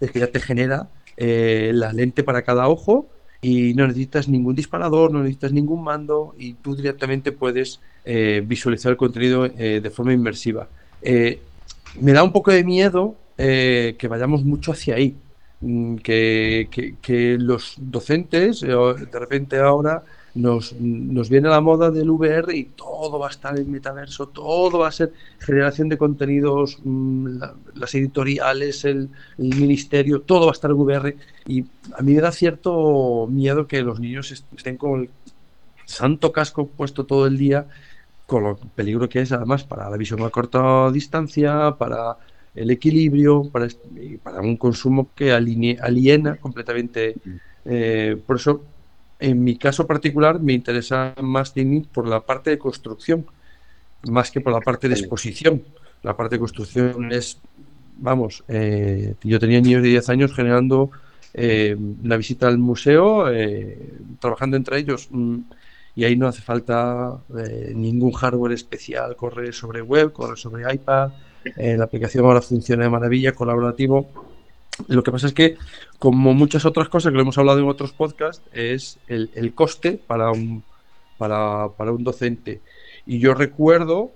[0.00, 3.08] es que ya te genera eh, la lente para cada ojo
[3.42, 8.90] y no necesitas ningún disparador, no necesitas ningún mando y tú directamente puedes eh, visualizar
[8.92, 10.68] el contenido eh, de forma inmersiva.
[11.02, 15.16] me da un poco de miedo que vayamos mucho hacia ahí,
[15.62, 20.02] Mm, que, los docentes, eh, de repente ahora
[20.34, 24.78] nos, nos, viene la moda del VR y todo va a estar en metaverso, todo
[24.78, 27.40] va a ser generación de contenidos, mm,
[27.74, 31.16] las editoriales, el, ministerio, todo va a estar en VR.
[31.46, 35.10] Y a mí me da cierto miedo que los niños estén con el
[35.84, 37.66] santo casco puesto todo el día,
[38.26, 42.16] con lo peligro que es además para la visión a corta distancia, para
[42.54, 43.68] el equilibrio, para,
[44.22, 47.16] para un consumo que aliena completamente.
[47.64, 48.62] Eh, por eso,
[49.18, 51.54] en mi caso particular, me interesa más
[51.92, 53.26] por la parte de construcción,
[54.08, 55.62] más que por la parte de exposición.
[56.02, 57.38] La parte de construcción es,
[57.98, 60.90] vamos, eh, yo tenía niños de 10 años generando
[61.34, 63.26] eh, la visita al museo,
[64.18, 65.08] trabajando entre ellos.
[65.10, 65.38] Mm,
[65.96, 67.18] y ahí no hace falta
[67.74, 71.10] ningún hardware especial, corre sobre web, corre sobre iPad,
[71.56, 74.08] eh, la aplicación ahora funciona de maravilla, colaborativo.
[74.88, 75.56] Lo que pasa es que,
[75.98, 80.30] como muchas otras cosas que lo hemos hablado en otros podcasts, es el, coste para
[80.30, 80.62] un,
[81.18, 82.60] para, un docente.
[83.06, 84.12] Y yo recuerdo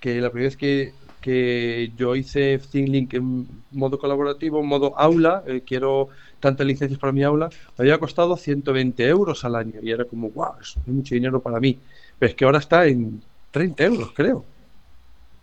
[0.00, 5.42] que la primera vez que, que yo hice ThinkLink en modo colaborativo, en modo aula,
[5.46, 6.08] eh, quiero
[6.40, 9.80] tantas licencias para mi aula, me había costado 120 euros al año.
[9.82, 11.78] Y era como, wow, es mucho dinero para mí.
[12.18, 14.44] Pero es que ahora está en 30 euros, creo.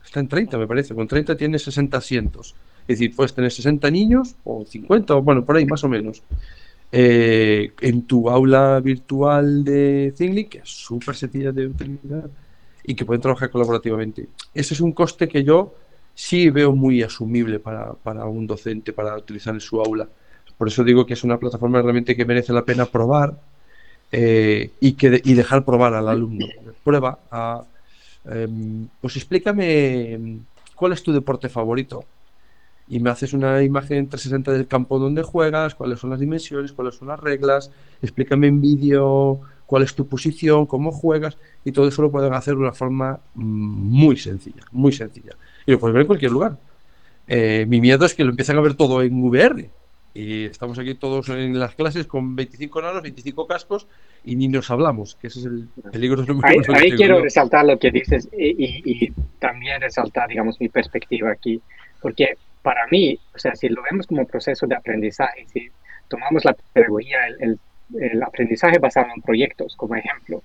[0.06, 0.94] Está en 30, me parece.
[0.96, 2.56] Con 30 tiene 60 asientos.
[2.88, 6.22] Es decir, puedes tener 60 niños o 50, o bueno, por ahí más o menos.
[6.92, 12.30] eh, en tu aula virtual de Thingly, que es súper sencilla de utilizar
[12.84, 14.28] y que pueden trabajar colaborativamente.
[14.54, 15.74] Ese es un coste que yo
[16.14, 20.08] sí veo muy asumible para, para un docente para utilizar en su aula.
[20.58, 23.38] Por eso digo que es una plataforma realmente que merece la pena probar
[24.12, 26.46] eh, y, que, y dejar probar al alumno.
[26.84, 27.64] Prueba a,
[28.30, 30.40] em, pues explícame em,
[30.76, 32.06] cuál es tu deporte favorito
[32.88, 36.96] y me haces una imagen 360 del campo donde juegas, cuáles son las dimensiones, cuáles
[36.96, 37.72] son las reglas,
[38.02, 42.54] explícame en vídeo cuál es tu posición, cómo juegas, y todo eso lo pueden hacer
[42.54, 45.36] de una forma mm, muy sencilla, muy sencilla.
[45.66, 46.58] Y lo puedes ver en cualquier lugar.
[47.28, 49.70] Eh, mi miedo es que lo empiecen a ver todo en VR.
[50.14, 53.88] Y estamos aquí todos en las clases con 25 nanos, 25 cascos
[54.26, 56.24] y ni nos hablamos, que ese es el peligro.
[56.24, 61.32] De ahí, ahí quiero resaltar lo que dices y, y, también resaltar, digamos, mi perspectiva
[61.32, 61.62] aquí,
[62.02, 65.70] porque para mí, o sea, si lo vemos como proceso de aprendizaje, si
[66.08, 67.60] tomamos la pedagogía, el,
[68.00, 70.42] el aprendizaje basado en proyectos como ejemplo,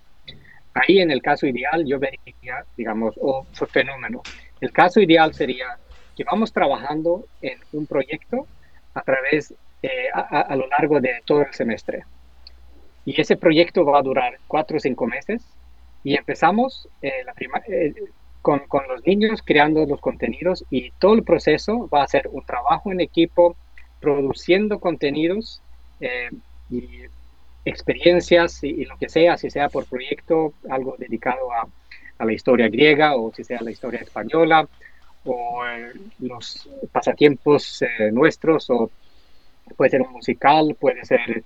[0.74, 4.22] ahí en el caso ideal yo vería, digamos, o su fenómeno.
[4.60, 5.78] El caso ideal sería
[6.16, 8.46] que vamos trabajando en un proyecto
[8.94, 12.04] a través, eh, a, lo largo de todo el semestre.
[13.11, 15.42] Y ese proyecto va a durar cuatro o cinco meses.
[16.04, 17.24] Y empezamos eh,
[17.68, 17.94] eh,
[18.40, 22.92] con, los niños creando los contenidos y todo el proceso va a ser un trabajo
[22.92, 23.56] en equipo,
[24.00, 25.61] produciendo contenidos
[26.70, 27.02] y
[27.66, 31.68] experiencias y, lo que sea, si sea por proyecto, algo dedicado a,
[32.18, 34.66] a la historia griega o si sea la historia española
[35.24, 38.90] o eh, los pasatiempos eh, nuestros o
[39.76, 41.44] puede ser un musical, puede ser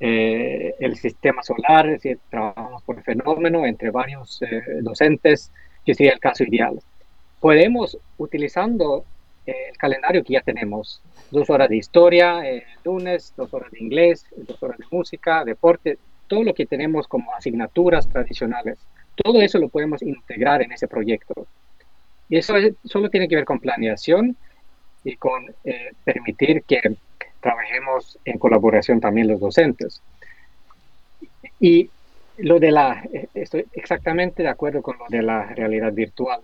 [0.00, 4.40] eh, el sistema solar, si trabajamos por fenómeno entre varios
[4.82, 5.52] docentes,
[5.84, 6.78] que sería el caso ideal.
[7.40, 9.04] Podemos, utilizando
[9.46, 14.26] el calendario que ya tenemos, dos horas de historia el lunes, dos horas de inglés,
[14.36, 18.78] dos horas de música, deporte, todo lo que tenemos como asignaturas tradicionales,
[19.16, 21.46] todo eso lo podemos integrar en ese proyecto.
[22.28, 22.54] Y eso
[22.84, 24.36] solo tiene que ver con planeación
[25.04, 26.80] y con eh, permitir que
[27.42, 30.00] trabajemos en colaboración también los docentes.
[31.60, 31.90] Y
[32.38, 33.02] lo de la,
[33.34, 36.40] estoy exactamente de acuerdo con lo de la realidad virtual,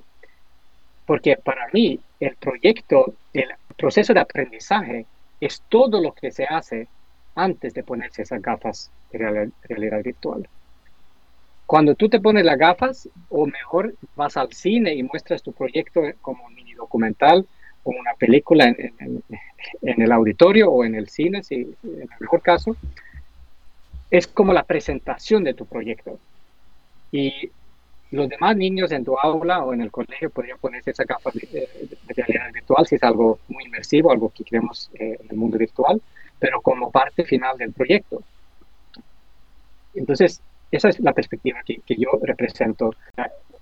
[1.07, 5.07] porque para mí el proyecto, el proceso de aprendizaje
[5.41, 6.89] es todo lo que se hace
[7.35, 10.47] antes de ponerse esas gafas de realidad virtual.
[11.65, 16.03] Cuando tú te pones las gafas, o mejor, vas al cine y muestras tu proyecto
[16.21, 17.47] como un mini documental
[17.89, 19.23] o una película en,
[19.83, 22.77] el auditorio o en el cine, si, en el mejor caso,
[24.11, 26.19] es como la presentación de tu proyecto.
[27.11, 27.51] Y
[28.11, 31.69] los demás niños en tu aula o en el colegio podrían ponerse esa gafas de,
[32.09, 36.01] realidad virtual si es algo muy inmersivo, algo que queremos eh, en el mundo virtual,
[36.39, 38.23] pero como parte final del proyecto.
[39.95, 42.95] Entonces, esa es la perspectiva que yo represento.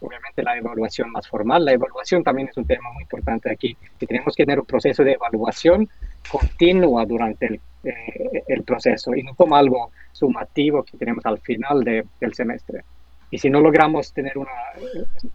[0.01, 1.64] Obviamente la evaluación más formal.
[1.64, 5.03] La evaluación también es un tema muy importante aquí, que tenemos que tener un proceso
[5.05, 5.88] de evaluación
[6.30, 11.84] continua durante el, eh, el proceso y no como algo sumativo que tenemos al final
[11.84, 12.82] de, del semestre.
[13.30, 14.51] Y si no logramos tener una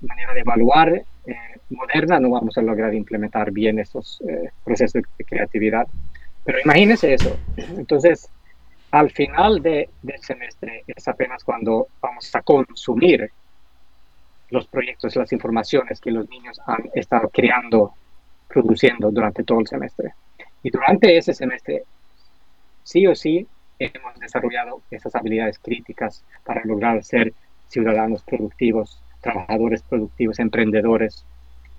[0.01, 1.35] manera de evaluar eh,
[1.69, 5.87] moderna, no vamos a lograr implementar bien esos eh, procesos de creatividad.
[6.43, 7.37] Pero imagínense eso.
[7.57, 8.29] Entonces,
[8.91, 13.31] al final de, del semestre es apenas cuando vamos a consumir
[14.51, 17.93] los proyectos, las informaciones que los niños han estado creando,
[18.47, 20.13] produciendo durante todo el semestre.
[20.61, 21.83] Y durante ese semestre,
[22.83, 23.47] sí o sí,
[23.79, 27.33] hemos desarrollado esas habilidades críticas para lograr ser
[27.67, 31.25] ciudadanos productivos, trabajadores productivos, emprendedores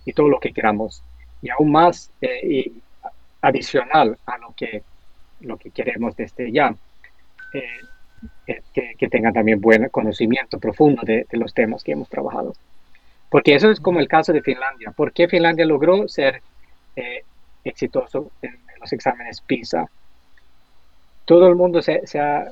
[0.05, 1.05] y todo lo que queramos.
[1.43, 2.83] Y aún más eh, y
[3.43, 4.83] adicional a lo que,
[5.41, 6.75] lo que queremos desde ya,
[7.53, 7.63] eh,
[8.47, 12.55] que, tengan también buen conocimiento profundo de, los temas que hemos trabajado.
[13.29, 14.91] Porque eso es como el caso de Finlandia.
[14.91, 16.43] ¿Por qué Finlandia logró ser
[16.97, 17.25] eh,
[17.65, 19.89] exitoso en, los exámenes PISA?
[21.25, 22.51] Todo el mundo se, ha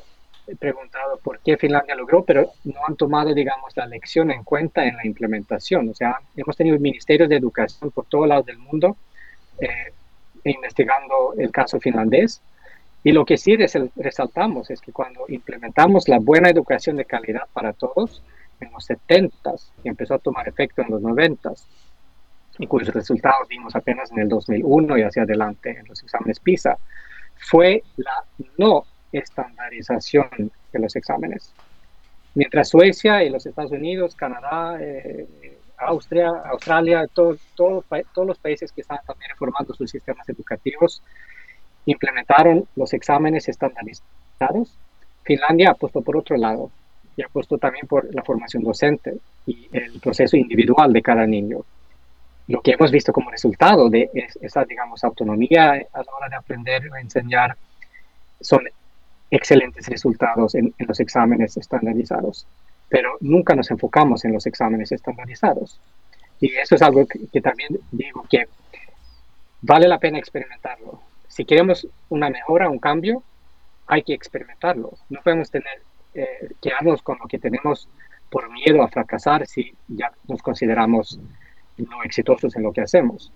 [0.58, 4.96] preguntado por qué Finlandia logró, pero no han tomado, digamos, la lección en cuenta en
[4.96, 5.88] la implementación.
[5.88, 8.96] O sea, hemos tenido ministerios de educación por todos lados del mundo
[9.60, 9.92] eh,
[10.44, 12.40] investigando el caso finlandés
[13.02, 13.56] y lo que sí
[13.96, 18.22] resaltamos es que cuando implementamos la buena educación de calidad para todos
[18.60, 21.52] en los 70 y empezó a tomar efecto en los 90
[22.58, 26.76] y cuyos resultados vimos apenas en el 2001 y hacia adelante en los exámenes PISA,
[27.36, 28.22] fue la
[28.58, 31.54] no estandarización de los exámenes.
[32.34, 37.40] Mientras Suecia y los Estados Unidos, Canadá, eh, Austria, Australia, todos
[38.14, 41.02] los países que están también reformando sus sistemas educativos,
[41.86, 43.48] implementaron los exámenes
[45.22, 46.70] Finlandia ha puesto por otro lado
[47.16, 51.58] y ha puesto también por la formación docente y el proceso individual de cada niño.
[52.48, 54.10] Lo que hemos visto como resultado de
[54.40, 57.56] esa, digamos, autonomía a la hora de aprender o enseñar
[58.40, 58.64] son
[59.30, 62.46] excelentes resultados en, los exámenes estandarizados,
[62.88, 65.80] pero nunca nos enfocamos en los exámenes estandarizados.
[66.40, 68.46] Y eso es algo que también digo que
[69.60, 71.09] vale la pena experimentarlo.
[71.30, 73.22] Si queremos una mejora, un cambio,
[73.86, 74.92] hay que experimentarlo.
[75.08, 75.80] No podemos tener,
[76.14, 77.88] eh, quedarnos con lo que tenemos
[78.30, 81.20] por miedo a fracasar si ya nos consideramos
[81.78, 83.32] no exitosos en lo que hacemos.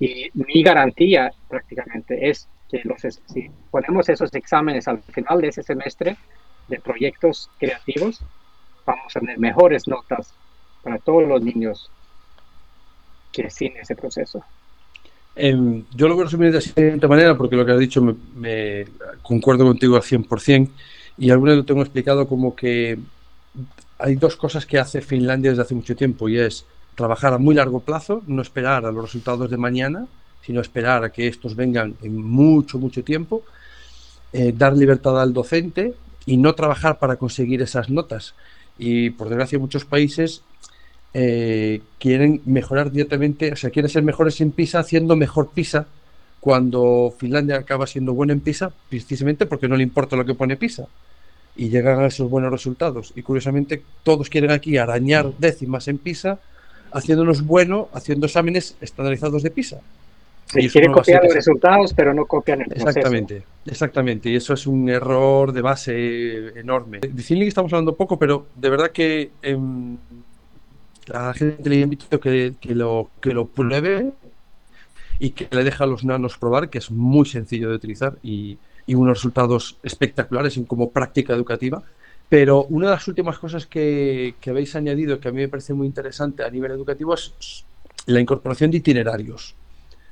[0.00, 5.62] Y mi garantía prácticamente es que los, si ponemos esos exámenes al final de ese
[5.62, 6.16] semestre
[6.66, 8.22] de proyectos creativos,
[8.84, 10.34] vamos a tener mejores notas
[10.82, 11.90] para todos los niños
[13.32, 14.44] que sin ese proceso.
[15.36, 18.00] Em, yo lo voy a resumir de la siguiente manera, porque lo que has dicho
[18.36, 18.86] me,
[19.22, 20.70] concuerdo contigo al 100%,
[21.18, 22.98] y alguna vez lo tengo explicado como que
[23.98, 26.64] hay dos cosas que hace Finlandia desde hace mucho tiempo, y es
[26.94, 30.06] trabajar a muy largo plazo, no esperar a los resultados de mañana,
[30.42, 33.42] sino esperar a que estos vengan en mucho, mucho tiempo,
[34.32, 35.94] eh, dar libertad al docente
[36.26, 38.34] y no trabajar para conseguir esas notas.
[38.78, 40.42] Y por desgracia, muchos países
[41.14, 45.86] eh, quieren mejorar directamente, o sea, quieren ser mejores en PISA haciendo mejor PISA
[46.40, 50.56] cuando Finlandia acaba siendo buena en PISA precisamente porque no le importa lo que pone
[50.56, 50.86] PISA
[51.56, 53.12] y llegan a esos buenos resultados.
[53.14, 56.40] Y curiosamente todos quieren aquí arañar décimas en PISA
[56.92, 59.80] haciéndonos bueno, haciendo exámenes estandarizados de PISA.
[60.46, 62.88] Sí, quieren copiar los resultados, pero no copian el proceso.
[62.88, 64.30] Exactamente, exactamente.
[64.30, 67.00] Y eso es un error de base enorme.
[67.00, 69.96] De que estamos hablando poco, pero de verdad que em,
[71.12, 74.12] a la gente le invito que, que, lo, que lo pruebe
[75.18, 78.58] y que le deje a los nanos probar, que es muy sencillo de utilizar y,
[78.86, 81.82] y unos resultados espectaculares como práctica educativa.
[82.28, 85.74] Pero una de las últimas cosas que, que habéis añadido que a mí me parece
[85.74, 87.64] muy interesante a nivel educativo es
[88.06, 89.54] la incorporación de itinerarios.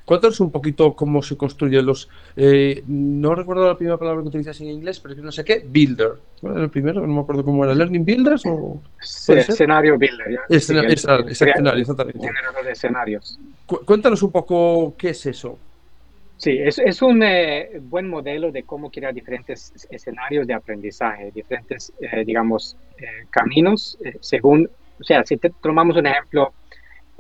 [0.04, 2.08] Cuéntanos un poquito cómo se construyen los.
[2.36, 5.64] Eh, no recuerdo la primera palabra que utilizas en inglés, pero no sé qué.
[5.64, 6.14] Builder.
[6.40, 7.00] ¿Cuál era el primero?
[7.02, 7.74] No me acuerdo cómo era.
[7.74, 8.82] ¿Learning Builders o.?
[9.00, 10.40] escenario Builder.
[10.48, 12.20] escenario, exactamente.
[12.20, 13.38] Género de escenarios.
[13.84, 15.58] cuéntanos un poco qué es eso.
[16.36, 21.92] Sí, es, es un eh, buen modelo de cómo crear diferentes escenarios de aprendizaje, diferentes,
[22.00, 22.76] eh, digamos,
[23.30, 24.68] caminos según.
[25.00, 26.52] O sea, si tomamos un ejemplo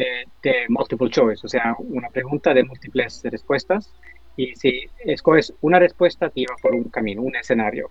[0.02, 3.92] eh, de multiple choice, o sea, una pregunta de múltiples respuestas.
[4.36, 7.88] Y si escoges una respuesta, te lleva por un camino, un escenario.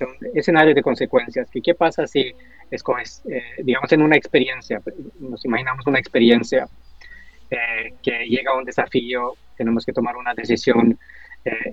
[0.00, 1.48] un escenario de consecuencias.
[1.54, 2.34] ¿Y qué pasa si
[2.70, 4.82] escoges, eh, digamos, en una experiencia?
[5.20, 6.68] Nos imaginamos una experiencia
[7.50, 10.98] eh, que llega a un desafío, tenemos que tomar una decisión,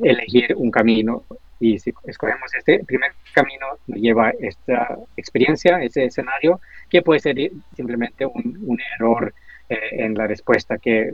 [0.04, 1.26] elegir un camino.
[1.60, 7.36] Y si escogemos este primer camino, nos lleva esta experiencia, ese escenario, que puede ser
[7.76, 9.34] simplemente un, un error
[9.72, 11.14] eh, en la respuesta que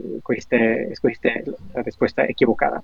[0.90, 1.44] escogiste,
[1.74, 2.82] la respuesta equivocada.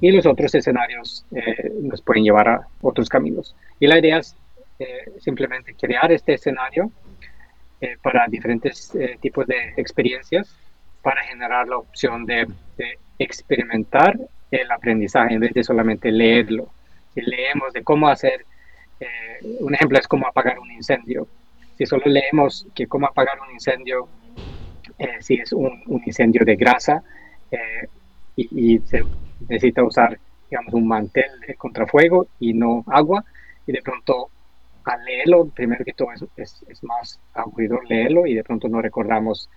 [0.00, 3.56] Y los otros escenarios eh, nos pueden llevar a otros caminos.
[3.80, 4.36] Y la idea es
[4.78, 6.92] eh, simplemente crear este escenario
[8.00, 10.56] para diferentes tipos de experiencias
[11.02, 12.46] para generar la opción de,
[12.76, 14.16] de, experimentar
[14.52, 16.68] el aprendizaje en vez de solamente leerlo.
[17.12, 18.46] Si leemos de cómo hacer,
[19.58, 21.26] un ejemplo es cómo apagar un incendio.
[21.76, 24.08] Si solo leemos que cómo apagar un incendio
[25.02, 27.02] eh, si es un, incendio de grasa
[27.50, 27.88] eh,
[28.36, 29.02] y, se
[29.40, 33.24] necesita usar, digamos, un mantel de contrafuego y no agua,
[33.66, 34.30] y de pronto
[34.84, 39.48] al leerlo, primero que todo es, es, más aburrido leerlo y de pronto no recordamos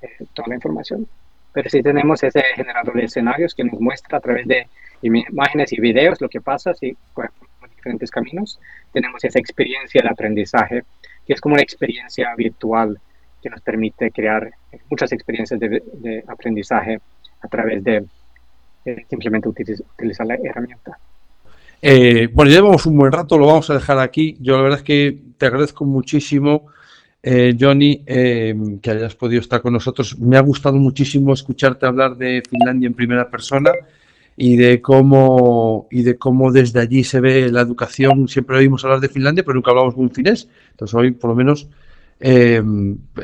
[0.00, 1.08] eh, toda la información.
[1.52, 4.66] Pero si tenemos ese generador de escenarios que nos muestra a través de
[5.02, 7.30] imágenes y videos lo que pasa si por
[7.68, 8.60] diferentes caminos,
[8.92, 10.84] tenemos esa experiencia de aprendizaje,
[11.26, 12.98] que es como una experiencia virtual
[13.44, 14.50] que nos permite crear
[14.90, 16.98] muchas experiencias de, aprendizaje
[17.42, 18.02] a través de
[19.10, 20.98] simplemente utilizar la herramienta.
[21.82, 24.38] Eh, bueno, llevamos un buen rato, lo vamos a dejar aquí.
[24.40, 26.68] Yo la verdad es que te agradezco muchísimo,
[27.22, 30.18] eh, Johnny, eh, que hayas podido estar con nosotros.
[30.18, 33.72] Me ha gustado muchísimo escucharte hablar de Finlandia en primera persona
[34.38, 38.26] y de cómo y de cómo desde allí se ve la educación.
[38.28, 40.48] Siempre oímos hablar de Finlandia, pero nunca hablamos con un finés.
[40.70, 41.68] Entonces hoy, por lo menos,
[42.20, 42.62] eh,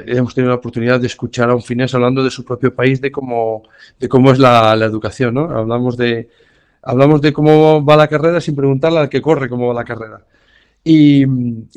[0.06, 3.10] hemos tenido la oportunidad de escuchar a un finés hablando de su propio país, de
[3.10, 3.62] cómo,
[3.98, 5.38] de cómo es la, educación.
[5.38, 6.28] Hablamos de,
[7.32, 10.24] cómo va la carrera sin preguntarle al que corre cómo va la carrera.
[10.82, 11.26] Y,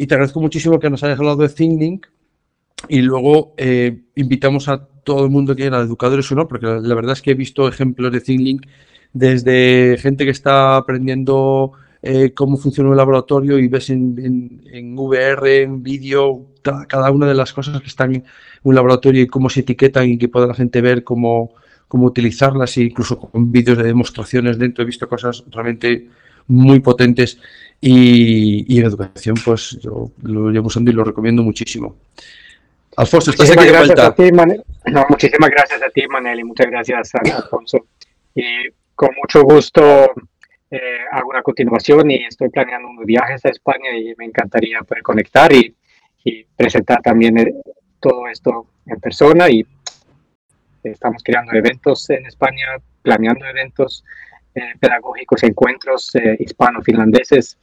[0.05, 2.07] te agradezco muchísimo que nos hayas hablado de ThinkLink
[2.89, 6.95] y luego eh, invitamos a todo el mundo que era educadores o no, porque la,
[6.95, 8.65] verdad es que he visto ejemplos de ThinkLink
[9.13, 15.83] desde gente que está aprendiendo eh, cómo funciona un laboratorio y ves en, VR, en
[15.83, 18.25] vídeo, cada una de las cosas que están en
[18.63, 21.53] un laboratorio y cómo se etiquetan y que pueda la gente ver cómo,
[21.87, 26.07] cómo utilizarlas, e incluso con vídeos de demostraciones dentro he visto cosas realmente
[26.47, 27.39] muy potentes
[27.79, 31.97] y, en educación pues yo lo llevo usando y lo recomiendo muchísimo.
[32.95, 34.15] Alfonso, estás aquí de vuelta.
[34.85, 37.87] no, muchísimas gracias a ti, Manel, y muchas gracias a Alfonso.
[38.35, 40.11] Y con mucho gusto
[40.69, 40.79] eh,
[41.11, 45.51] hago una continuación y estoy planeando unos viajes a España y me encantaría poder conectar
[45.53, 45.75] y,
[46.55, 47.53] presentar también eh,
[47.99, 49.65] todo esto en persona y
[50.83, 52.65] estamos creando eventos en España,
[53.01, 54.03] planeando eventos
[54.55, 57.57] eh, pedagógicos, encuentros hispano-finlandeses.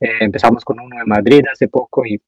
[0.00, 2.20] empezamos con uno en Madrid hace poco y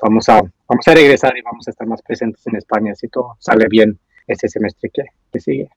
[0.00, 3.36] vamos, a, vamos a regresar y vamos a estar más presentes en España si todo
[3.38, 5.68] sale bien este semestre que, que sigue.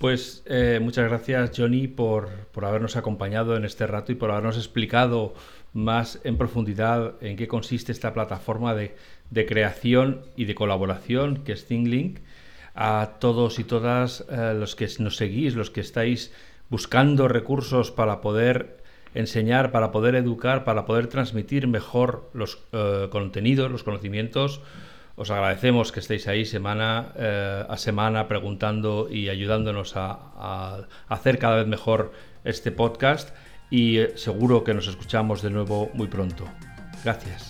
[0.00, 2.30] Pues eh, muchas gracias Johnny por,
[2.62, 5.34] habernos acompañado en este rato y por habernos explicado
[5.74, 8.94] más en profundidad en qué consiste esta plataforma de,
[9.46, 12.20] creación y de colaboración que es ThinkLink.
[12.74, 16.32] A todos y todas eh, los que nos seguís, los que estáis
[16.70, 18.78] buscando recursos para poder
[19.12, 24.62] enseñar, para poder educar, para poder transmitir mejor los eh, contenidos, los conocimientos,
[25.16, 31.56] os agradecemos que estéis ahí semana eh, a semana preguntando y ayudándonos a, hacer cada
[31.56, 32.12] vez mejor
[32.44, 33.34] este podcast
[33.70, 36.44] y eh, seguro que nos escuchamos de nuevo muy pronto.
[37.04, 37.49] Gracias.